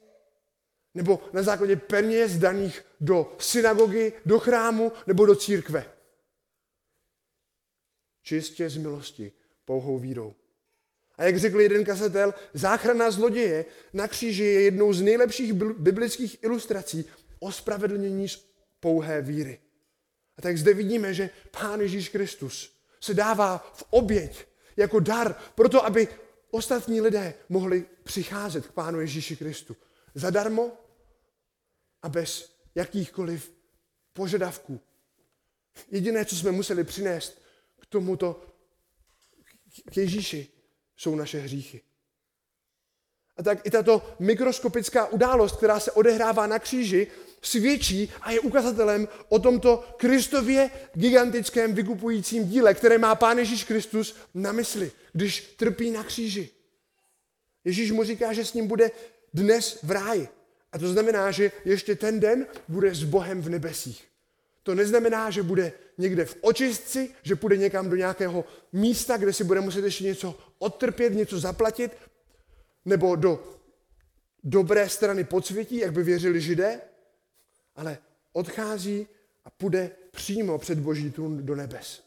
[0.95, 5.93] Nebo na základě peněz daných do synagogy, do chrámu nebo do církve?
[8.23, 9.33] Čistě z milosti,
[9.65, 10.35] pouhou vírou.
[11.19, 17.05] A jak řekl jeden kasatel, záchrana zloděje na kříži je jednou z nejlepších biblických ilustrací
[17.41, 18.49] o spravedlnění z
[18.81, 19.61] pouhé víry.
[20.39, 25.87] A tak zde vidíme, že Pán Ježíš Kristus se dává v oběť jako dar, proto
[25.87, 26.09] aby
[26.51, 29.77] ostatní lidé mohli přicházet k Pánu Ježíši Kristu.
[30.15, 30.73] Zadarmo
[32.03, 33.53] a bez jakýchkoliv
[34.13, 34.81] požadavků.
[35.91, 37.43] Jediné, co jsme museli přinést
[37.81, 38.43] k tomuto,
[39.91, 40.58] k Ježíši,
[40.99, 41.81] jsou naše hříchy.
[43.37, 47.07] A tak i tato mikroskopická událost, která se odehrává na kříži,
[47.43, 54.17] svědčí a je ukazatelem o tomto Kristově gigantickém vykupujícím díle, které má Pán Ježíš Kristus
[54.35, 56.51] na mysli, když trpí na kříži.
[57.65, 58.91] Ježíš mu říká, že s ním bude
[59.35, 60.29] dnes v ráji.
[60.73, 64.05] A to znamená, že ještě ten den bude s Bohem v nebesích.
[64.69, 69.45] To neznamená, že bude někde v očistci, že půjde někam do nějakého místa, kde si
[69.45, 71.93] bude muset ještě něco odtrpět, něco zaplatit,
[72.85, 73.61] nebo do
[74.45, 76.81] dobré strany podsvětí, jak by věřili židé,
[77.77, 77.99] ale
[78.33, 79.09] odchází
[79.45, 82.03] a půjde přímo před boží trůn do nebes.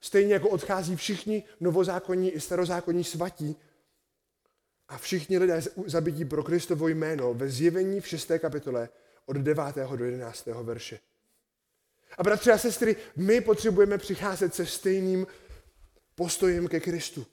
[0.00, 3.56] Stejně jako odchází všichni novozákonní i starozákonní svatí
[4.88, 8.32] a všichni lidé zabití pro Kristovo jméno ve zjevení v 6.
[8.38, 8.88] kapitole
[9.26, 9.64] od 9.
[9.96, 10.46] do 11.
[10.46, 10.98] verše.
[12.18, 15.26] A bratři a sestry, my potřebujeme přicházet se stejným
[16.14, 17.26] postojem ke Kristu.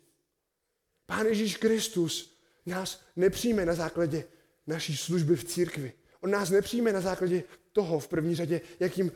[1.06, 4.24] Pán Ježíš Kristus nás nepřijme na základě
[4.68, 5.94] naší služby v církvi.
[6.22, 9.12] On nás nepřijme na základě toho v první řadě, jakým,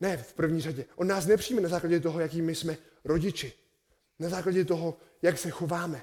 [0.00, 3.52] ne v první řadě, on nás nepřijme na základě toho, jakým my jsme rodiči.
[4.18, 6.02] Na základě toho, jak se chováme.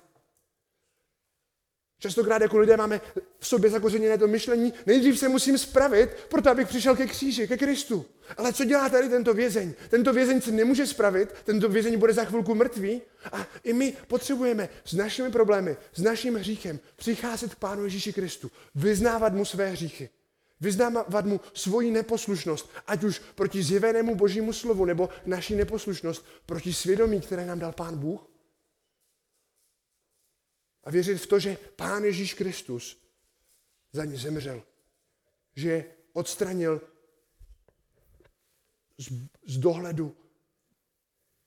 [2.00, 3.02] Častokrát jako lidé máme
[3.40, 7.58] v sobě zakořeněné to myšlení, nejdřív se musím spravit, proto abych přišel ke kříži, ke
[7.58, 8.06] Kristu.
[8.38, 9.74] Ale co dělá tady tento vězeň?
[9.90, 14.70] Tento vězeň se nemůže spravit, tento vězeň bude za chvilku mrtvý a i my potřebujeme
[14.86, 20.10] s našimi problémy, s naším hříchem přicházet k Pánu Ježíši Kristu, vyznávat mu své hříchy,
[20.62, 27.22] vyznávat mu svoji neposlušnost, ať už proti zjevenému božímu slovu, nebo naší neposlušnost proti svědomí,
[27.22, 28.35] které nám dal Pán Bůh
[30.86, 33.02] a věřit v to, že Pán Ježíš Kristus
[33.94, 34.64] za ně zemřel.
[35.56, 36.82] Že odstranil
[38.98, 39.08] z,
[39.46, 40.18] z dohledu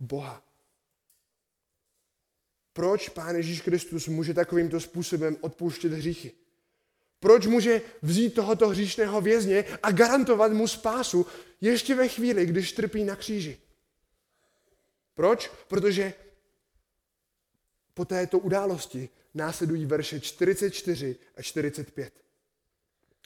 [0.01, 0.45] Boha.
[2.73, 6.33] Proč Pán Ježíš Kristus může takovýmto způsobem odpouštět hříchy?
[7.21, 11.27] Proč může vzít tohoto hříšného vězně a garantovat mu spásu
[11.61, 13.61] ještě ve chvíli, když trpí na kříži?
[15.15, 15.51] Proč?
[15.69, 16.15] Protože
[17.95, 22.13] po této události následují verše 44 a 45.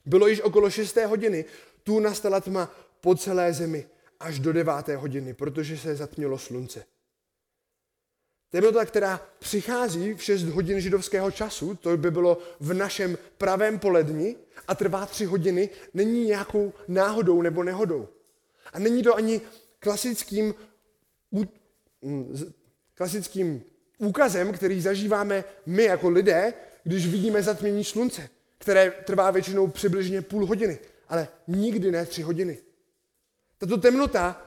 [0.06, 0.96] Bylo již okolo 6.
[0.96, 1.44] hodiny,
[1.82, 3.86] tu nastala tma po celé zemi
[4.20, 4.88] až do 9.
[4.96, 6.84] hodiny, protože se zatmělo slunce.
[8.50, 14.36] Temnota, která přichází v 6 hodin židovského času, to by bylo v našem pravém poledni
[14.68, 18.08] a trvá 3 hodiny, není nějakou náhodou nebo nehodou.
[18.72, 19.40] A není to ani
[19.78, 20.54] klasickým,
[22.94, 23.64] klasickým
[24.02, 30.46] úkazem, který zažíváme my jako lidé, když vidíme zatmění slunce, které trvá většinou přibližně půl
[30.46, 32.58] hodiny, ale nikdy ne tři hodiny.
[33.58, 34.46] Tato temnota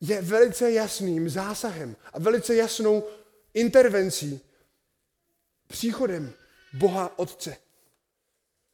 [0.00, 3.04] je velice jasným zásahem a velice jasnou
[3.54, 4.40] intervencí,
[5.66, 6.32] příchodem
[6.72, 7.56] Boha Otce.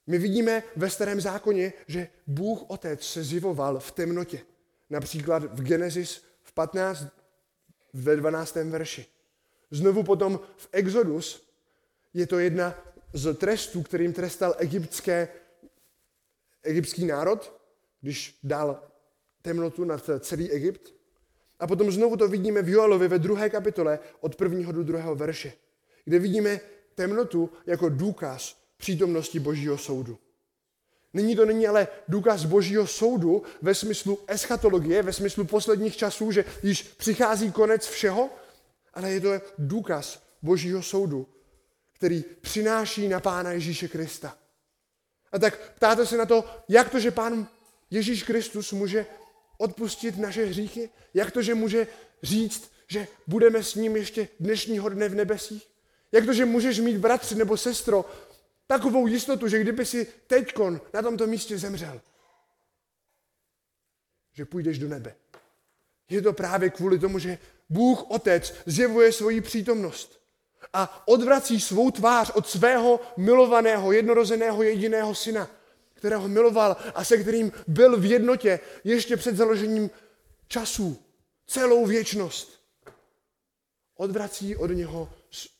[0.06, 4.40] My vidíme ve starém zákoně, že Bůh Otec se zjevoval v temnotě.
[4.90, 7.04] Například v Genesis v 15,
[7.92, 8.54] ve 12.
[8.54, 9.13] verši.
[9.74, 11.42] Znovu potom v Exodus
[12.14, 12.74] je to jedna
[13.12, 15.28] z trestů, kterým trestal egyptské,
[16.62, 17.52] egyptský národ,
[18.00, 18.82] když dal
[19.42, 20.94] temnotu nad celý Egypt.
[21.60, 25.52] A potom znovu to vidíme v Joalovi ve druhé kapitole od prvního do druhého verše,
[26.04, 26.60] kde vidíme
[26.94, 30.18] temnotu jako důkaz přítomnosti Božího soudu.
[31.14, 36.44] Nyní to není ale důkaz Božího soudu ve smyslu eschatologie, ve smyslu posledních časů, že
[36.62, 38.30] již přichází konec všeho,
[38.94, 41.28] ale je to důkaz Božího soudu,
[41.92, 44.38] který přináší na Pána Ježíše Krista.
[45.32, 47.48] A tak ptáte se na to, jak to, že Pán
[47.90, 49.06] Ježíš Kristus může
[49.58, 50.90] odpustit naše hříchy?
[51.14, 51.86] Jak to, že může
[52.22, 55.66] říct, že budeme s ním ještě dnešního dne v nebesích?
[56.12, 58.04] Jak to, že můžeš mít bratři nebo sestro
[58.66, 62.00] takovou jistotu, že kdyby si teďkon na tomto místě zemřel,
[64.32, 65.14] že půjdeš do nebe.
[66.08, 70.20] Je to právě kvůli tomu, že Bůh Otec zjevuje svoji přítomnost
[70.72, 75.50] a odvrací svou tvář od svého milovaného, jednorozeného jediného syna,
[75.94, 79.90] kterého miloval a se kterým byl v jednotě ještě před založením
[80.48, 81.02] časů,
[81.46, 82.60] celou věčnost.
[83.96, 85.12] Odvrací od něho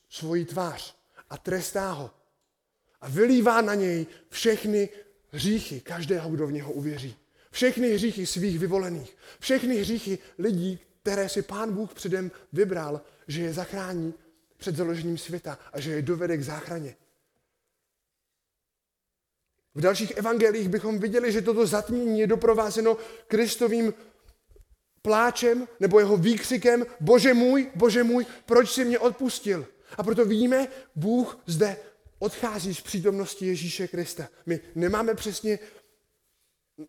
[0.09, 0.95] svoji tvář
[1.29, 2.11] a trestá ho.
[3.01, 4.89] A vylívá na něj všechny
[5.31, 7.15] hříchy každého, kdo v něho uvěří.
[7.51, 9.17] Všechny hříchy svých vyvolených.
[9.39, 14.13] Všechny hříchy lidí, které si pán Bůh předem vybral, že je zachrání
[14.57, 16.95] před založením světa a že je dovede k záchraně.
[19.75, 23.93] V dalších evangelích bychom viděli, že toto zatmění je doprovázeno Kristovým
[25.01, 29.67] pláčem nebo jeho výkřikem Bože můj, Bože můj, proč si mě odpustil?
[29.97, 31.77] A proto vidíme, Bůh zde
[32.19, 34.29] odchází z přítomnosti Ježíše Krista.
[34.45, 35.59] My nemáme přesně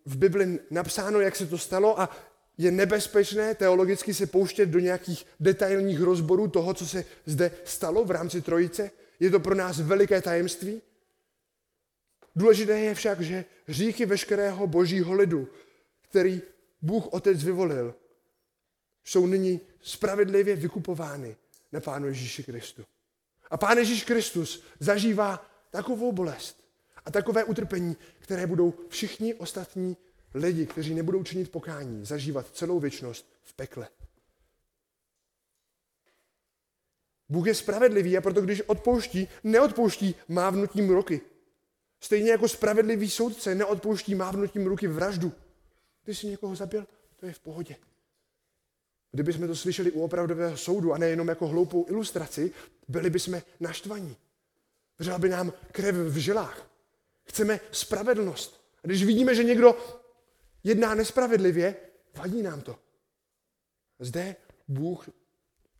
[0.05, 2.09] v Bibli napsáno, jak se to stalo a
[2.57, 8.11] je nebezpečné teologicky se pouštět do nějakých detailních rozborů toho, co se zde stalo v
[8.11, 8.91] rámci trojice.
[9.19, 10.81] Je to pro nás veliké tajemství.
[12.35, 15.47] Důležité je však, že hříchy veškerého božího lidu,
[16.01, 16.41] který
[16.81, 17.95] Bůh Otec vyvolil,
[19.03, 21.35] jsou nyní spravedlivě vykupovány
[21.71, 22.83] na Pánu Ježíši Kristu.
[23.49, 26.63] A Pán Ježíš Kristus zažívá takovou bolest
[27.05, 29.97] a takové utrpení, které budou všichni ostatní
[30.37, 33.87] lidi, kteří nebudou činit pokání, zažívat celou věčnost v pekle.
[37.29, 41.21] Bůh je spravedlivý a proto když odpouští, neodpouští mávnutím ruky.
[41.99, 45.31] Stejně jako spravedlivý soudce neodpouští mávnutím ruky vraždu.
[46.03, 47.75] Když jsi někoho zabil, to je v pohodě.
[49.11, 52.51] Kdybychom to slyšeli u opravdového soudu a nejenom jako hloupou ilustraci,
[52.87, 54.17] byli bychom naštvaní.
[54.99, 56.71] Vřela by nám krev v žilách.
[57.23, 58.61] Chceme spravedlnost.
[58.83, 59.77] A když vidíme, že někdo
[60.67, 61.75] jedná nespravedlivě,
[62.15, 62.79] vadí nám to.
[63.99, 64.35] Zde
[64.67, 65.09] Bůh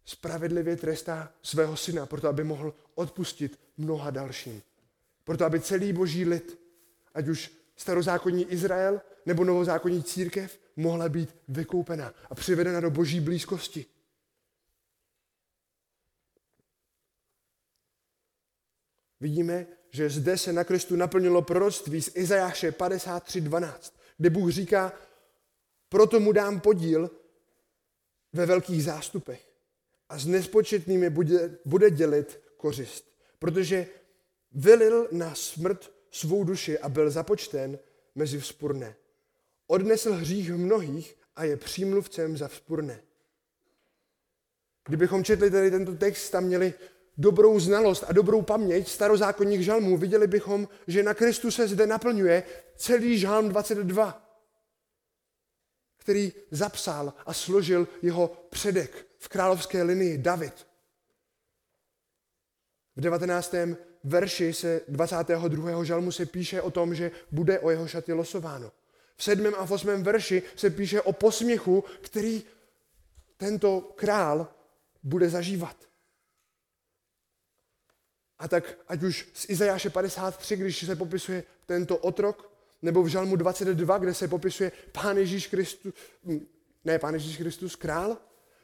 [0.06, 4.62] spravedlivě trestá svého syna, proto aby mohl odpustit mnoha dalším.
[5.24, 6.60] Proto aby celý boží lid,
[7.14, 13.86] ať už starozákonní Izrael nebo novozákonní církev, mohla být vykoupena a přivedena do boží blízkosti.
[19.20, 24.94] Vidíme, že zde se na Kristu naplnilo proroctví z Izajáše 53.12, kde Bůh říká,
[25.90, 27.12] proto mu dám podíl
[28.34, 29.52] ve velkých zástupech
[30.10, 33.06] a s nespočetnými bude, bude dělit kořist,
[33.40, 33.88] protože
[34.52, 37.80] vylil na smrt svou duši a byl započten
[38.16, 38.96] mezi vzpurné.
[39.68, 43.04] Odnesl hřích mnohých a je přímluvcem za vzpurné.
[44.88, 46.74] Kdybychom četli tady tento text a měli
[47.18, 52.44] dobrou znalost a dobrou paměť starozákonních žalmů, viděli bychom, že na Kristu se zde naplňuje
[52.76, 54.28] celý žalm 22,
[55.98, 60.68] který zapsal a složil jeho předek v královské linii David.
[62.96, 63.56] V 19.
[64.04, 65.84] verši se 22.
[65.84, 68.72] žalmu se píše o tom, že bude o jeho šaty losováno.
[69.16, 69.54] V 7.
[69.58, 70.04] a v 8.
[70.04, 72.44] verši se píše o posměchu, který
[73.38, 74.48] tento král
[75.04, 75.87] bude zažívat.
[78.40, 83.36] A tak ať už z Izajáše 53, když se popisuje tento otrok, nebo v Žalmu
[83.36, 85.94] 22, kde se popisuje Pán Ježíš Kristus,
[86.86, 88.18] ne Pán Ježíš Kristus král,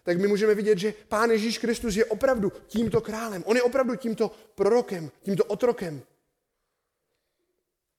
[0.03, 3.43] tak my můžeme vidět, že Pán Ježíš Kristus je opravdu tímto králem.
[3.45, 6.01] On je opravdu tímto prorokem, tímto otrokem.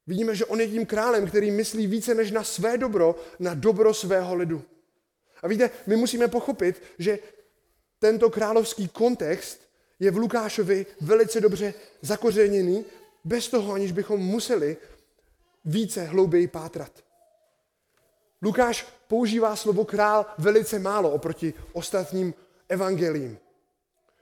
[0.06, 3.94] Vidíme, že on je tím králem, který myslí více než na své dobro, na dobro
[3.94, 4.62] svého lidu.
[5.42, 7.18] A víte, my musíme pochopit, že
[7.98, 9.63] tento královský kontext
[10.00, 12.84] je v Lukášovi velice dobře zakořeněný,
[13.24, 14.76] bez toho, aniž bychom museli
[15.64, 16.92] více hlouběji pátrat.
[18.42, 22.34] Lukáš používá slovo král velice málo oproti ostatním
[22.68, 23.38] evangelím.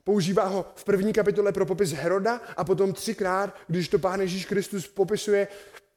[0.04, 4.44] Používá ho v první kapitole pro popis Heroda a potom třikrát, když to Pán Ježíš
[4.44, 5.48] Kristus popisuje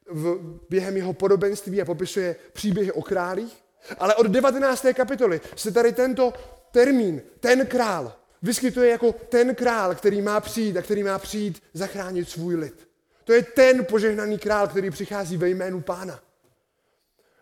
[0.06, 0.38] v,
[0.70, 3.56] během jeho podobenství a popisuje příběhy o králích.
[3.98, 4.86] Ale od 19.
[4.94, 6.32] kapitoly se tady tento
[6.70, 12.30] termín, ten král, vyskytuje jako ten král, který má přijít a který má přijít zachránit
[12.30, 12.88] svůj lid.
[13.24, 16.20] To je ten požehnaný král, který přichází ve jménu pána.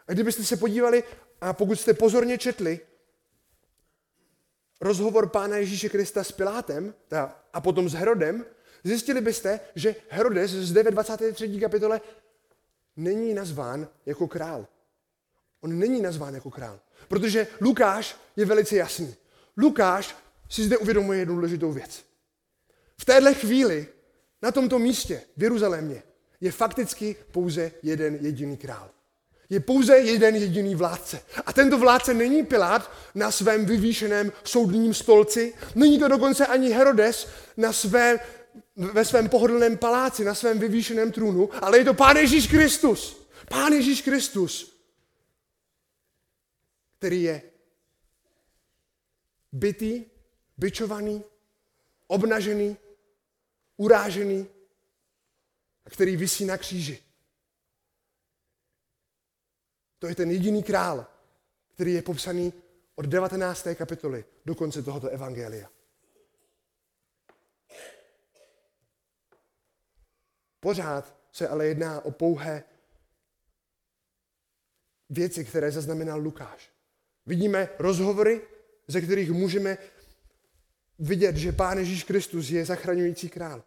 [0.09, 1.05] A kdybyste se podívali,
[1.41, 2.81] a pokud jste pozorně četli,
[4.81, 6.95] rozhovor pána Ježíše Krista s Pilátem
[7.53, 8.45] a potom s Herodem,
[8.85, 11.61] zjistili byste, že Herodes zde ve 23.
[11.61, 12.01] kapitole
[12.97, 14.67] není nazván jako král.
[15.61, 16.81] On není nazván jako král.
[17.09, 19.15] Protože Lukáš je velice jasný.
[19.57, 20.17] Lukáš
[20.49, 22.05] si zde uvědomuje jednu důležitou věc.
[22.99, 23.88] V téhle chvíli,
[24.42, 26.03] na tomto místě, v Jeruzalémě,
[26.40, 28.90] je fakticky pouze jeden jediný král.
[29.51, 31.23] Je pouze jeden jediný vládce.
[31.47, 37.29] A tento vládce není Pilát na svém vyvýšeném soudním stolci, není to dokonce ani Herodes
[37.57, 38.21] na své,
[38.77, 43.29] ve svém pohodlném paláci, na svém vyvýšeném trůnu, ale je to Pán Ježíš Kristus.
[43.49, 44.81] Pán Ježíš Kristus,
[46.99, 47.42] který je
[49.53, 50.05] bytý,
[50.57, 51.25] byčovaný,
[52.07, 52.77] obnažený,
[53.77, 54.48] urážený
[55.85, 57.02] a který visí na kříži.
[59.98, 61.07] To je ten jediný král,
[61.75, 62.52] který je popsaný
[62.94, 63.67] od 19.
[63.75, 65.71] kapitoly do konce tohoto evangelia.
[70.61, 72.65] Pořád se ale jedná o pouhé
[75.11, 76.71] věci, které zaznamenal Lukáš.
[77.27, 78.48] Vidíme rozhovory,
[78.88, 79.79] ze kterých můžeme
[80.99, 83.63] vidět, že Pán Ježíš Kristus je zachraňující král.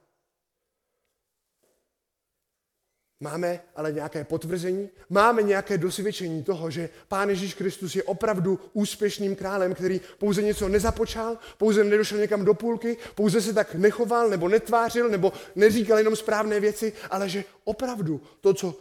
[3.19, 9.35] Máme ale nějaké potvrzení, máme nějaké dosvědčení toho, že Pán Ježíš Kristus je opravdu úspěšným
[9.35, 14.49] králem, který pouze něco nezapočal, pouze nedošel někam do půlky, pouze se tak nechoval nebo
[14.49, 18.79] netvářil nebo neříkal jenom správné věci, ale že opravdu to, co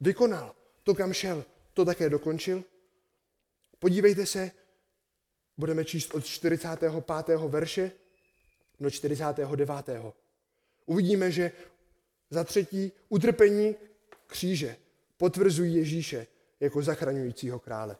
[0.00, 1.44] vykonal, to, kam šel,
[1.74, 2.64] to také dokončil.
[3.78, 4.50] Podívejte se,
[5.58, 6.92] budeme číst od 45.
[7.48, 7.92] verše
[8.80, 10.14] do 49.
[10.86, 11.52] Uvidíme, že
[12.30, 13.76] za třetí, utrpení
[14.26, 14.76] kříže
[15.16, 16.26] potvrzují Ježíše
[16.60, 17.96] jako zachraňujícího krále.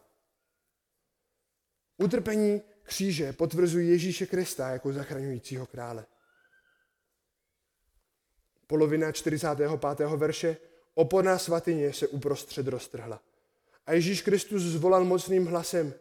[1.96, 6.06] Utrpení kříže potvrzují Ježíše Krista jako zachraňujícího krále.
[8.66, 9.70] Polovina 45.
[10.16, 10.56] verše.
[10.94, 13.22] Opona svatyně se uprostřed roztrhla.
[13.86, 15.94] A Ježíš Kristus zvolal mocným hlasem.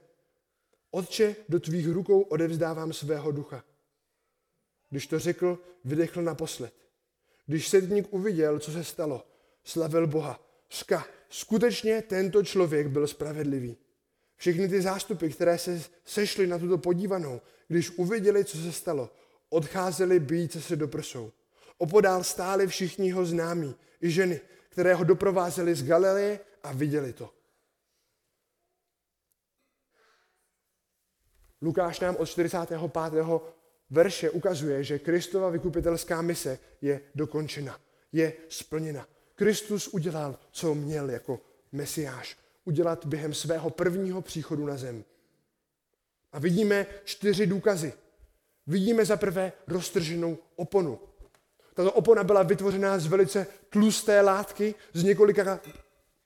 [0.92, 3.64] Otče, do tvých rukou odevzdávám svého ducha.
[4.90, 6.74] Když to řekl, vydechl naposled.
[7.46, 9.28] Když sedník uviděl, co se stalo,
[9.64, 10.40] slavil Boha.
[10.70, 13.78] Ska, skutečně tento člověk byl spravedlivý.
[14.36, 19.10] Všechny ty zástupy, které se sešly na tuto podívanou, když uviděli, co se stalo,
[19.50, 21.32] odcházeli bíjíce se do prsou.
[21.78, 27.34] Opodál stáli všichni ho známí, i ženy, které ho doprovázely z Galileje a viděli to.
[31.62, 32.82] Lukáš nám od 45
[33.90, 37.80] verše ukazuje, že Kristova vykupitelská mise je dokončena,
[38.12, 39.08] je splněna.
[39.36, 41.40] Kristus udělal, co měl jako
[41.72, 45.04] mesiáš udělat během svého prvního příchodu na zem.
[46.32, 47.94] A vidíme čtyři důkazy.
[48.68, 51.00] Vidíme za prvé roztrženou oponu.
[51.74, 55.60] Tato opona byla vytvořená z velice tlusté látky, z, několika,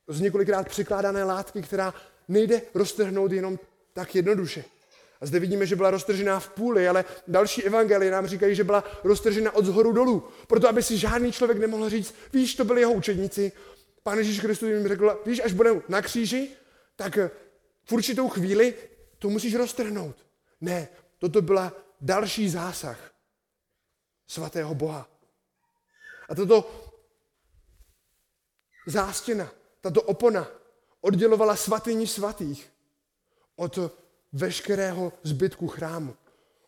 [0.08, 1.94] z několikrát přikládané látky, která
[2.28, 3.58] nejde roztrhnout jenom
[3.92, 4.64] tak jednoduše.
[5.20, 8.84] A zde vidíme, že byla roztržená v půli, ale další evangelie nám říkají, že byla
[9.04, 10.28] roztržena od zhoru dolů.
[10.46, 13.52] Proto, aby si žádný člověk nemohl říct, víš, to byli jeho učedníci.
[14.02, 16.50] Pán Ježíš Kristus jim řekl, víš, až budeme na kříži,
[16.96, 17.18] tak
[17.84, 18.74] v určitou chvíli
[19.18, 20.16] to musíš roztrhnout.
[20.60, 20.88] Ne,
[21.18, 23.12] toto byla další zásah
[24.26, 25.08] svatého Boha.
[26.28, 26.70] A tato
[28.86, 30.48] zástěna, tato opona
[31.00, 32.72] oddělovala svatyni svatých
[33.56, 33.78] od
[34.32, 36.14] veškerého zbytku chrámu.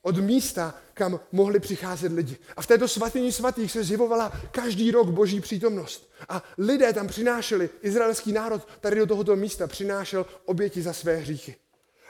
[0.03, 2.37] Od místa, kam mohli přicházet lidi.
[2.57, 6.11] A v této svatyni svatých se zjevovala každý rok boží přítomnost.
[6.29, 11.57] A lidé tam přinášeli, izraelský národ tady do tohoto místa přinášel oběti za své hříchy.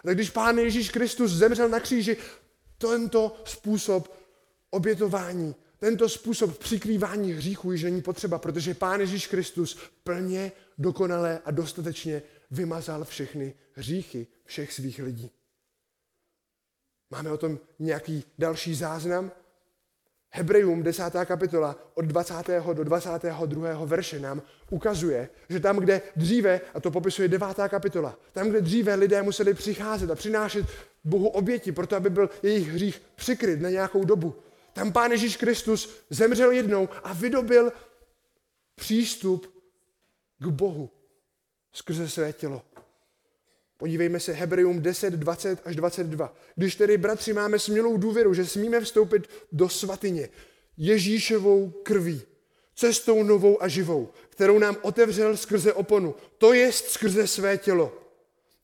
[0.04, 2.16] Tak když Pán Ježíš Kristus zemřel na kříži,
[2.78, 4.14] tento způsob
[4.70, 11.50] obětování, tento způsob přikrývání hříchů již není potřeba, protože Pán Ježíš Kristus plně, dokonale a
[11.50, 15.30] dostatečně vymazal všechny hříchy všech svých lidí.
[17.10, 19.32] Máme o tom nějaký další záznam?
[20.30, 21.02] Hebrejům 10.
[21.24, 22.34] kapitola od 20.
[22.72, 23.84] do 22.
[23.84, 27.48] verše nám ukazuje, že tam, kde dříve, a to popisuje 9.
[27.68, 30.66] kapitola, tam, kde dříve lidé museli přicházet a přinášet
[31.04, 34.34] Bohu oběti, proto aby byl jejich hřích přikryt na nějakou dobu,
[34.72, 37.72] tam Pán Ježíš Kristus zemřel jednou a vydobil
[38.74, 39.54] přístup
[40.38, 40.90] k Bohu
[41.72, 42.62] skrze své tělo.
[43.78, 46.34] Podívejme se Hebrejům 10, 20 až 22.
[46.56, 50.28] Když tedy, bratři, máme smělou důvěru, že smíme vstoupit do svatyně
[50.76, 52.22] Ježíšovou krví,
[52.74, 57.98] cestou novou a živou, kterou nám otevřel skrze oponu, to je skrze své tělo.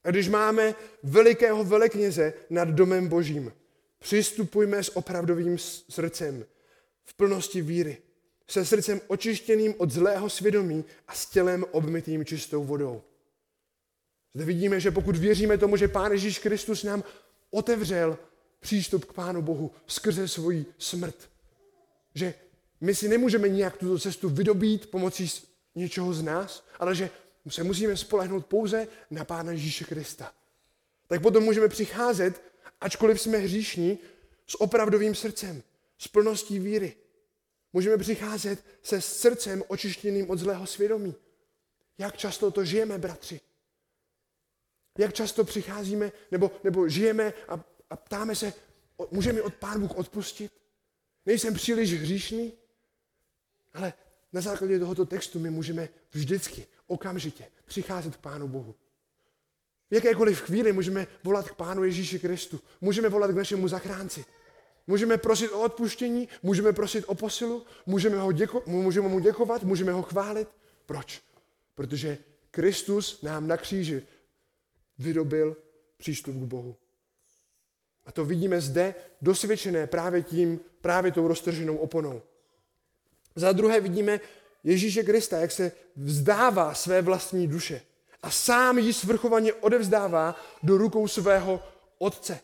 [0.04, 3.52] A když máme velikého velekněze nad domem božím,
[3.98, 5.58] přistupujme s opravdovým
[5.88, 6.44] srdcem,
[7.04, 7.98] v plnosti víry,
[8.48, 13.02] se srdcem očištěným od zlého svědomí a s tělem obmytým čistou vodou.
[14.34, 17.04] Zde vidíme, že pokud věříme tomu, že Pán Ježíš Kristus nám
[17.50, 18.18] otevřel
[18.60, 21.30] přístup k Pánu Bohu skrze svoji smrt,
[22.14, 22.34] že
[22.80, 25.30] my si nemůžeme nijak tuto cestu vydobít pomocí
[25.74, 27.10] něčeho z nás, ale že
[27.48, 30.32] se musíme spolehnout pouze na Pána Ježíše Krista.
[31.06, 32.42] Tak potom můžeme přicházet,
[32.80, 33.98] ačkoliv jsme hříšní,
[34.46, 35.62] s opravdovým srdcem,
[35.98, 36.96] s plností víry.
[37.72, 41.14] Můžeme přicházet se srdcem očištěným od zlého svědomí.
[41.98, 43.40] Jak často to žijeme, bratři?
[44.98, 48.52] Jak často přicházíme nebo, nebo žijeme a, a ptáme se,
[49.10, 50.52] může mi od Pán Bůh odpustit?
[51.26, 52.52] Nejsem příliš hříšný?
[53.74, 53.92] Ale
[54.32, 58.74] na základě tohoto textu my můžeme vždycky okamžitě přicházet k Pánu Bohu.
[59.90, 62.60] V jakékoliv chvíli můžeme volat k Pánu Ježíši Kristu.
[62.80, 64.24] Můžeme volat k našemu zachránci.
[64.86, 69.92] Můžeme prosit o odpuštění, můžeme prosit o posilu, můžeme, ho děko- můžeme mu děkovat, můžeme
[69.92, 70.48] ho chválit.
[70.86, 71.22] Proč?
[71.74, 72.18] Protože
[72.50, 74.02] Kristus nám na kříži
[74.98, 75.56] vydobil
[75.96, 76.76] přístup k Bohu.
[78.06, 82.22] A to vidíme zde dosvědčené právě tím, právě tou roztrženou oponou.
[83.36, 84.20] Za druhé vidíme
[84.64, 87.80] Ježíše Krista, jak se vzdává své vlastní duše
[88.22, 91.62] a sám ji svrchovaně odevzdává do rukou svého
[91.98, 92.40] otce.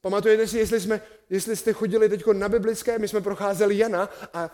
[0.00, 1.00] Pamatujete si, jestli, jsme,
[1.30, 4.50] jestli jste chodili teď na biblické, my jsme procházeli Jana a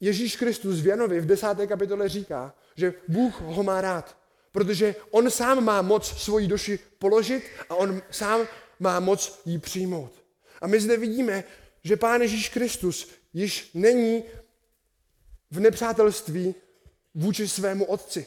[0.00, 4.16] Ježíš Kristus v Janovi v desáté kapitole říká, že Bůh ho má rád,
[4.52, 8.46] protože on sám má moc svoji duši položit a on sám
[8.78, 10.12] má moc ji přijmout.
[10.60, 11.44] A my zde vidíme,
[11.84, 14.24] že Pán Ježíš Kristus již není
[15.50, 16.54] v nepřátelství
[17.14, 18.26] vůči svému otci.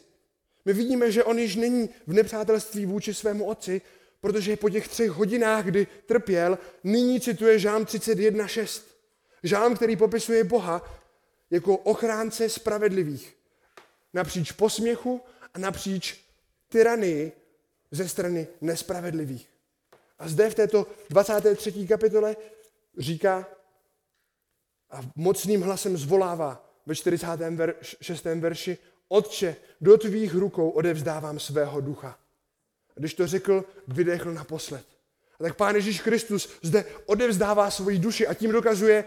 [0.66, 3.82] My vidíme, že on již není v nepřátelství vůči svému otci,
[4.22, 8.82] protože po těch třech hodinách, kdy trpěl, nyní cituje Žám 31.6.
[9.44, 11.00] Žám, který popisuje Boha
[11.52, 13.36] jako ochránce spravedlivých.
[14.14, 15.22] Napříč posměchu
[15.56, 16.26] a napříč
[16.70, 17.32] tyranii
[17.92, 19.50] ze strany nespravedlivých.
[20.20, 21.88] A zde v této 23.
[21.88, 22.36] kapitole
[22.98, 23.48] říká
[24.92, 28.26] a mocným hlasem zvolává ve 46.
[28.26, 28.78] verši
[29.08, 32.20] Otče, do tvých rukou odevzdávám svého ducha.
[32.98, 34.86] A když to řekl, vydechl naposled.
[35.40, 39.06] A tak Pán Ježíš Kristus zde odevzdává svoji duši a tím dokazuje,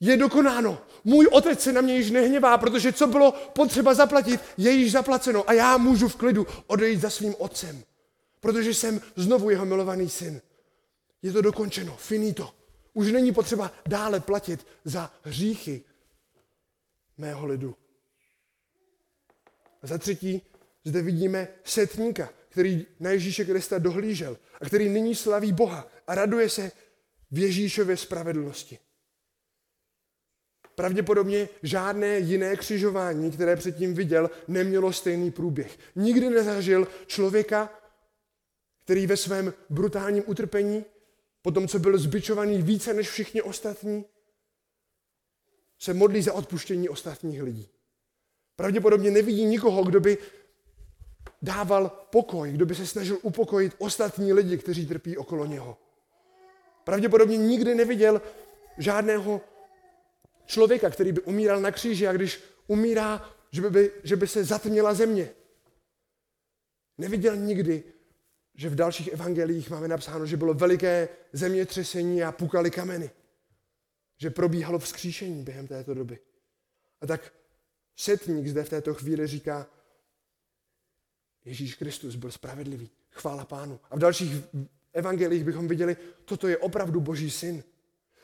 [0.00, 0.82] je dokonáno.
[1.04, 5.50] Můj otec se na mě již nehněvá, protože co bylo potřeba zaplatit, je již zaplaceno
[5.50, 7.82] a já můžu v klidu odejít za svým otcem,
[8.40, 10.40] protože jsem znovu jeho milovaný syn.
[11.22, 12.54] Je to dokončeno, finito.
[12.92, 15.82] Už není potřeba dále platit za hříchy
[17.18, 17.76] mého lidu.
[19.82, 20.42] A za třetí,
[20.84, 26.48] zde vidíme setníka, který na Ježíše Krista dohlížel a který nyní slaví Boha a raduje
[26.48, 26.72] se
[27.30, 28.78] v Ježíšově spravedlnosti.
[30.74, 35.78] Pravděpodobně žádné jiné křižování, které předtím viděl, nemělo stejný průběh.
[35.96, 37.70] Nikdy nezažil člověka,
[38.84, 40.84] který ve svém brutálním utrpení,
[41.42, 44.04] po tom, co byl zbičovaný více než všichni ostatní,
[45.78, 47.68] se modlí za odpuštění ostatních lidí.
[48.56, 50.18] Pravděpodobně nevidí nikoho, kdo by
[51.42, 55.78] dával pokoj, kdo by se snažil upokojit ostatní lidi, kteří trpí okolo něho.
[56.84, 58.22] Pravděpodobně nikdy neviděl
[58.78, 59.40] žádného
[60.46, 64.94] člověka, který by umíral na kříži a když umírá, že by, že by se zatměla
[64.94, 65.30] země.
[66.98, 67.84] Neviděl nikdy,
[68.54, 73.10] že v dalších evangelích máme napsáno, že bylo veliké zemětřesení a pukaly kameny.
[74.18, 76.18] Že probíhalo vzkříšení během této doby.
[77.00, 77.32] A tak
[77.96, 79.66] setník zde v této chvíli říká,
[81.44, 82.90] Ježíš Kristus byl spravedlivý.
[83.10, 83.80] Chvála pánu.
[83.90, 84.32] A v dalších
[84.92, 87.64] evangelích bychom viděli, toto je opravdu boží syn.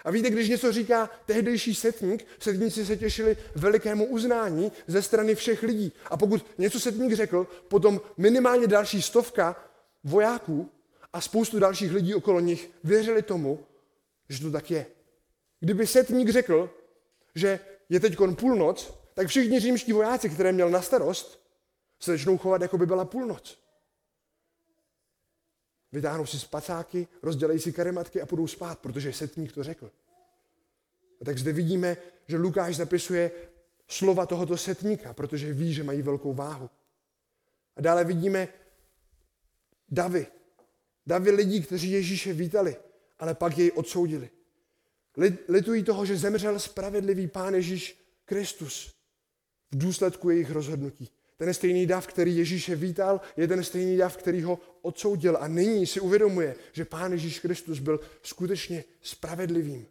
[0.05, 5.62] A víte, když něco říká tehdejší setník, setníci se těšili velikému uznání ze strany všech
[5.62, 5.92] lidí.
[6.11, 9.64] A pokud něco setník řekl, potom minimálně další stovka
[10.05, 10.70] vojáků
[11.12, 13.66] a spoustu dalších lidí okolo nich věřili tomu,
[14.28, 14.86] že to tak je.
[15.61, 16.70] Kdyby setník řekl,
[17.34, 21.40] že je teď půlnoc, tak všichni římští vojáci, které měl na starost,
[22.01, 23.59] se začnou chovat, jako by byla půlnoc.
[25.93, 29.91] Vytáhnou si spacáky, rozdělejí si karimatky a půjdou spát, protože setník to řekl.
[31.20, 33.30] A tak zde vidíme, že Lukáš zapisuje
[33.88, 36.70] slova tohoto setníka, protože ví, že mají velkou váhu.
[37.76, 38.49] A dále vidíme
[39.88, 40.26] davy.
[41.07, 42.76] Davy lidí, kteří Ježíše vítali,
[43.18, 44.30] ale pak jej odsoudili.
[45.49, 48.95] Litují toho, že zemřel spravedlivý Pán Ježíš Kristus
[49.70, 51.11] v důsledku jejich rozhodnutí.
[51.41, 55.36] Ten stejný dav, který Ježíše vítal, je ten stejný dav, který ho odsoudil.
[55.41, 59.86] A nyní si uvědomuje, že Pán Ježíš Kristus byl skutečně spravedlivým.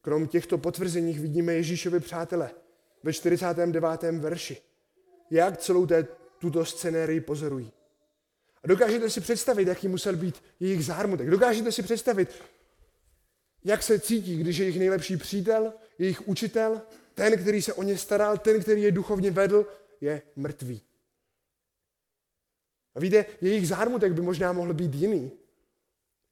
[0.00, 2.50] Krom těchto potvrzení vidíme Ježíšovi přátele
[3.02, 4.02] ve 49.
[4.02, 4.56] verši.
[5.30, 6.06] Jak celou té,
[6.38, 7.72] tuto scenérii pozorují.
[8.64, 11.30] A dokážete si představit, jaký musel být jejich zármutek.
[11.30, 12.42] Dokážete si představit,
[13.64, 16.82] jak se cítí, když jejich nejlepší přítel, jejich učitel,
[17.14, 19.66] ten, který se o ně staral, ten, který je duchovně vedl,
[20.00, 20.82] je mrtvý.
[22.94, 25.32] A víte, jejich zármutek by možná mohl být jiný,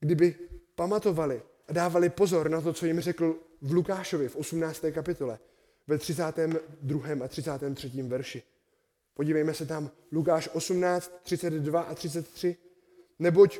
[0.00, 0.34] kdyby
[0.74, 4.84] pamatovali a dávali pozor na to, co jim řekl v Lukášovi v 18.
[4.92, 5.38] kapitole,
[5.86, 7.24] ve 32.
[7.24, 8.02] a 33.
[8.02, 8.42] verši.
[9.14, 12.56] Podívejme se tam, Lukáš 18, 32 a 33.
[13.18, 13.58] Neboť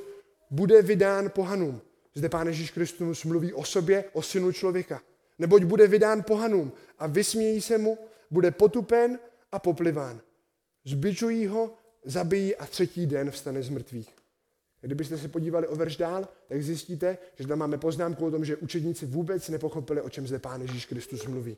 [0.51, 1.81] bude vydán pohanům.
[2.15, 5.03] Zde Pán Ježíš Kristus mluví o sobě, o synu člověka.
[5.41, 7.99] Neboť bude vydán pohanům a vysmějí se mu
[8.31, 9.19] bude potupen
[9.53, 10.21] a popliván.
[10.85, 11.75] Zbičují ho,
[12.05, 14.09] zabijí a třetí den vstane z mrtvých.
[14.81, 18.57] Kdybyste se podívali o verš dál, tak zjistíte, že tam máme poznámku o tom, že
[18.57, 21.57] učedníci vůbec nepochopili, o čem zde Pán Ježíš Kristus mluví.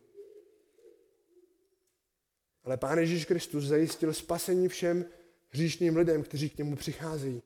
[2.65, 5.05] Ale Pán Ježíš Kristus zajistil spasení všem
[5.49, 7.43] hříšným lidem, kteří k němu přicházejí.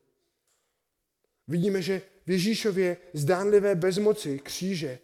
[1.48, 4.98] Vidíme, že v Ježíšově zdánlivé bezmoci kříže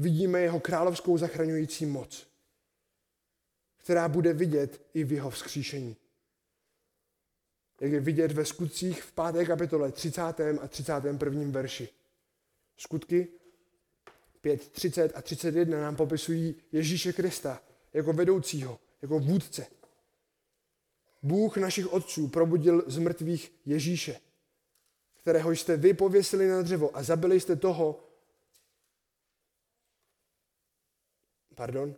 [0.00, 2.26] vidíme jeho královskou zachraňující moc,
[3.76, 5.96] která bude vidět i v jeho vzkříšení.
[7.80, 9.46] Jak je vidět ve skutcích v 5.
[9.46, 10.20] kapitole 30.
[10.62, 11.50] a 31.
[11.50, 11.88] verši.
[12.76, 13.28] Skutky
[14.40, 19.66] 5, 30 a 31 nám popisují Ježíše Krista jako vedoucího, jako vůdce.
[21.22, 24.20] Bůh našich otců probudil z mrtvých Ježíše,
[25.16, 28.09] kterého jste vy pověsili na dřevo a zabili jste toho,
[31.54, 31.94] pardon,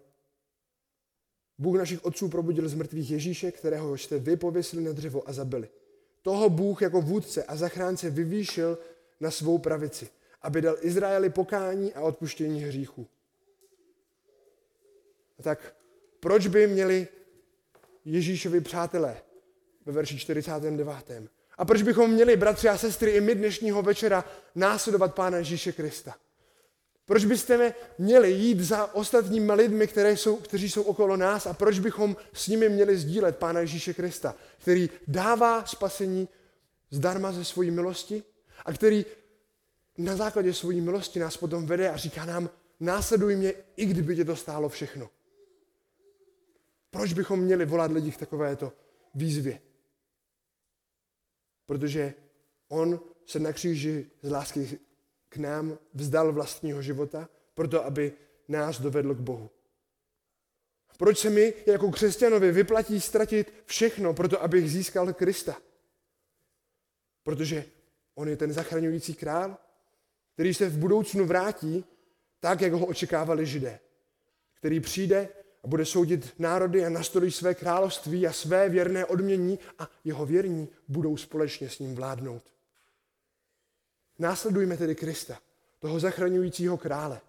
[1.59, 5.69] Bůh našich otců probudil z mrtvých Ježíše, kterého jste vy pověsili na dřevo a zabili.
[6.23, 8.79] Toho Bůh jako vůdce a zachránce vyvýšil
[9.21, 10.09] na svou pravici,
[10.43, 13.07] aby dal Izraeli pokání a odpuštění hříchů.
[15.43, 15.75] Tak
[16.21, 17.09] proč by měli
[18.05, 19.17] Ježíšovi přátelé
[19.87, 20.89] ve verši 49.
[21.59, 24.25] A proč bychom měli, bratři a sestry, i my dnešního večera
[24.55, 26.15] následovat Pána Ježíše Krista?
[27.07, 31.79] Proč byste měli jít za ostatními lidmi, které jsou, kteří jsou okolo nás a proč
[31.79, 36.29] bychom s nimi měli sdílet Pána Ježíše Krista, který dává spasení
[36.91, 38.23] zdarma ze svojí milosti
[38.65, 39.05] a který
[39.99, 42.51] na základě svojí milosti nás potom vede a říká nám,
[42.81, 45.11] následuj mě, i kdyby tě to stálo všechno.
[46.91, 48.73] Proč bychom měli volat lidi k takovéto
[49.15, 49.61] výzvě?
[51.67, 52.15] Protože
[52.69, 54.79] on se na kříži z lásky
[55.33, 58.13] k nám vzdal vlastního života, proto aby
[58.49, 59.51] nás dovedl k Bohu.
[60.99, 65.57] Proč se mi jako křesťanovi vyplatí ztratit všechno, proto abych získal Krista?
[67.23, 67.65] Protože
[68.15, 69.57] on je ten zachraňující král,
[70.35, 71.85] který se v budoucnu vrátí
[72.41, 73.81] tak, jak ho očekávali židé.
[74.55, 75.29] Který přijde
[75.65, 80.69] a bude soudit národy a nastolí své království a své věrné odmění a jeho věrní
[80.89, 82.52] budou společně s ním vládnout.
[84.23, 85.39] Následujme tedy Krista,
[85.79, 87.21] toho zachraňujícího krále,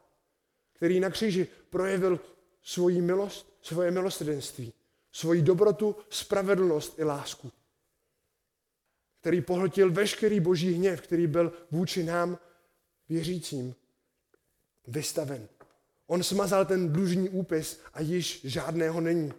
[0.73, 2.19] který na kříži projevil
[2.63, 4.73] svoji milost, svoje milosrdenství,
[5.11, 7.51] svoji dobrotu, spravedlnost i lásku.
[9.19, 12.37] Který pohltil veškerý boží hněv, který byl vůči nám
[13.09, 13.75] věřícím
[14.87, 15.47] vystaven.
[16.07, 19.33] On smazal ten dlužní úpis a již žádného není.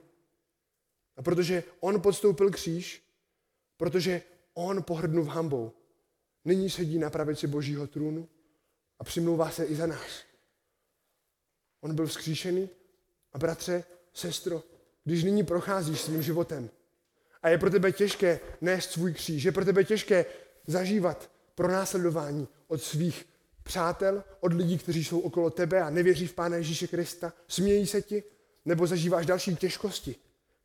[1.17, 3.03] A protože on podstoupil kříž,
[3.77, 4.23] protože
[4.55, 5.73] on pohrdnul hambou,
[6.45, 8.29] nyní sedí na pravici božího trůnu
[8.99, 10.25] a přimlouvá se i za nás.
[11.81, 12.71] On byl vzkříšený
[13.33, 14.63] a bratře, sestro,
[15.05, 16.71] když nyní procházíš svým životem
[17.43, 20.25] a je pro tebe těžké nést svůj kříž, je pro tebe těžké
[20.67, 23.27] zažívat pronásledování od svých
[23.63, 28.03] přátel, od lidí, kteří jsou okolo tebe a nevěří v Pána Ježíše Krista, smějí se
[28.03, 28.23] ti,
[28.65, 30.17] nebo zažíváš další těžkosti.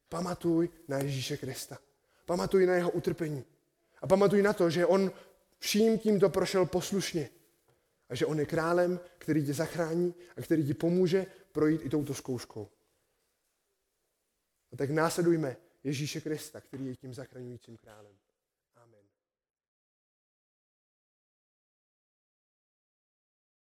[0.09, 1.77] Pamatuj na Ježíše Krista.
[2.25, 3.43] Pamatuj na jeho utrpení.
[4.01, 5.11] A pamatuj na to, že on
[5.59, 7.29] vším tímto prošel poslušně.
[8.09, 12.13] A že on je králem, který tě zachrání a který ti pomůže projít i touto
[12.13, 12.69] zkouškou.
[14.71, 18.13] A tak následujme Ježíše Krista, který je tím zachraňujícím králem.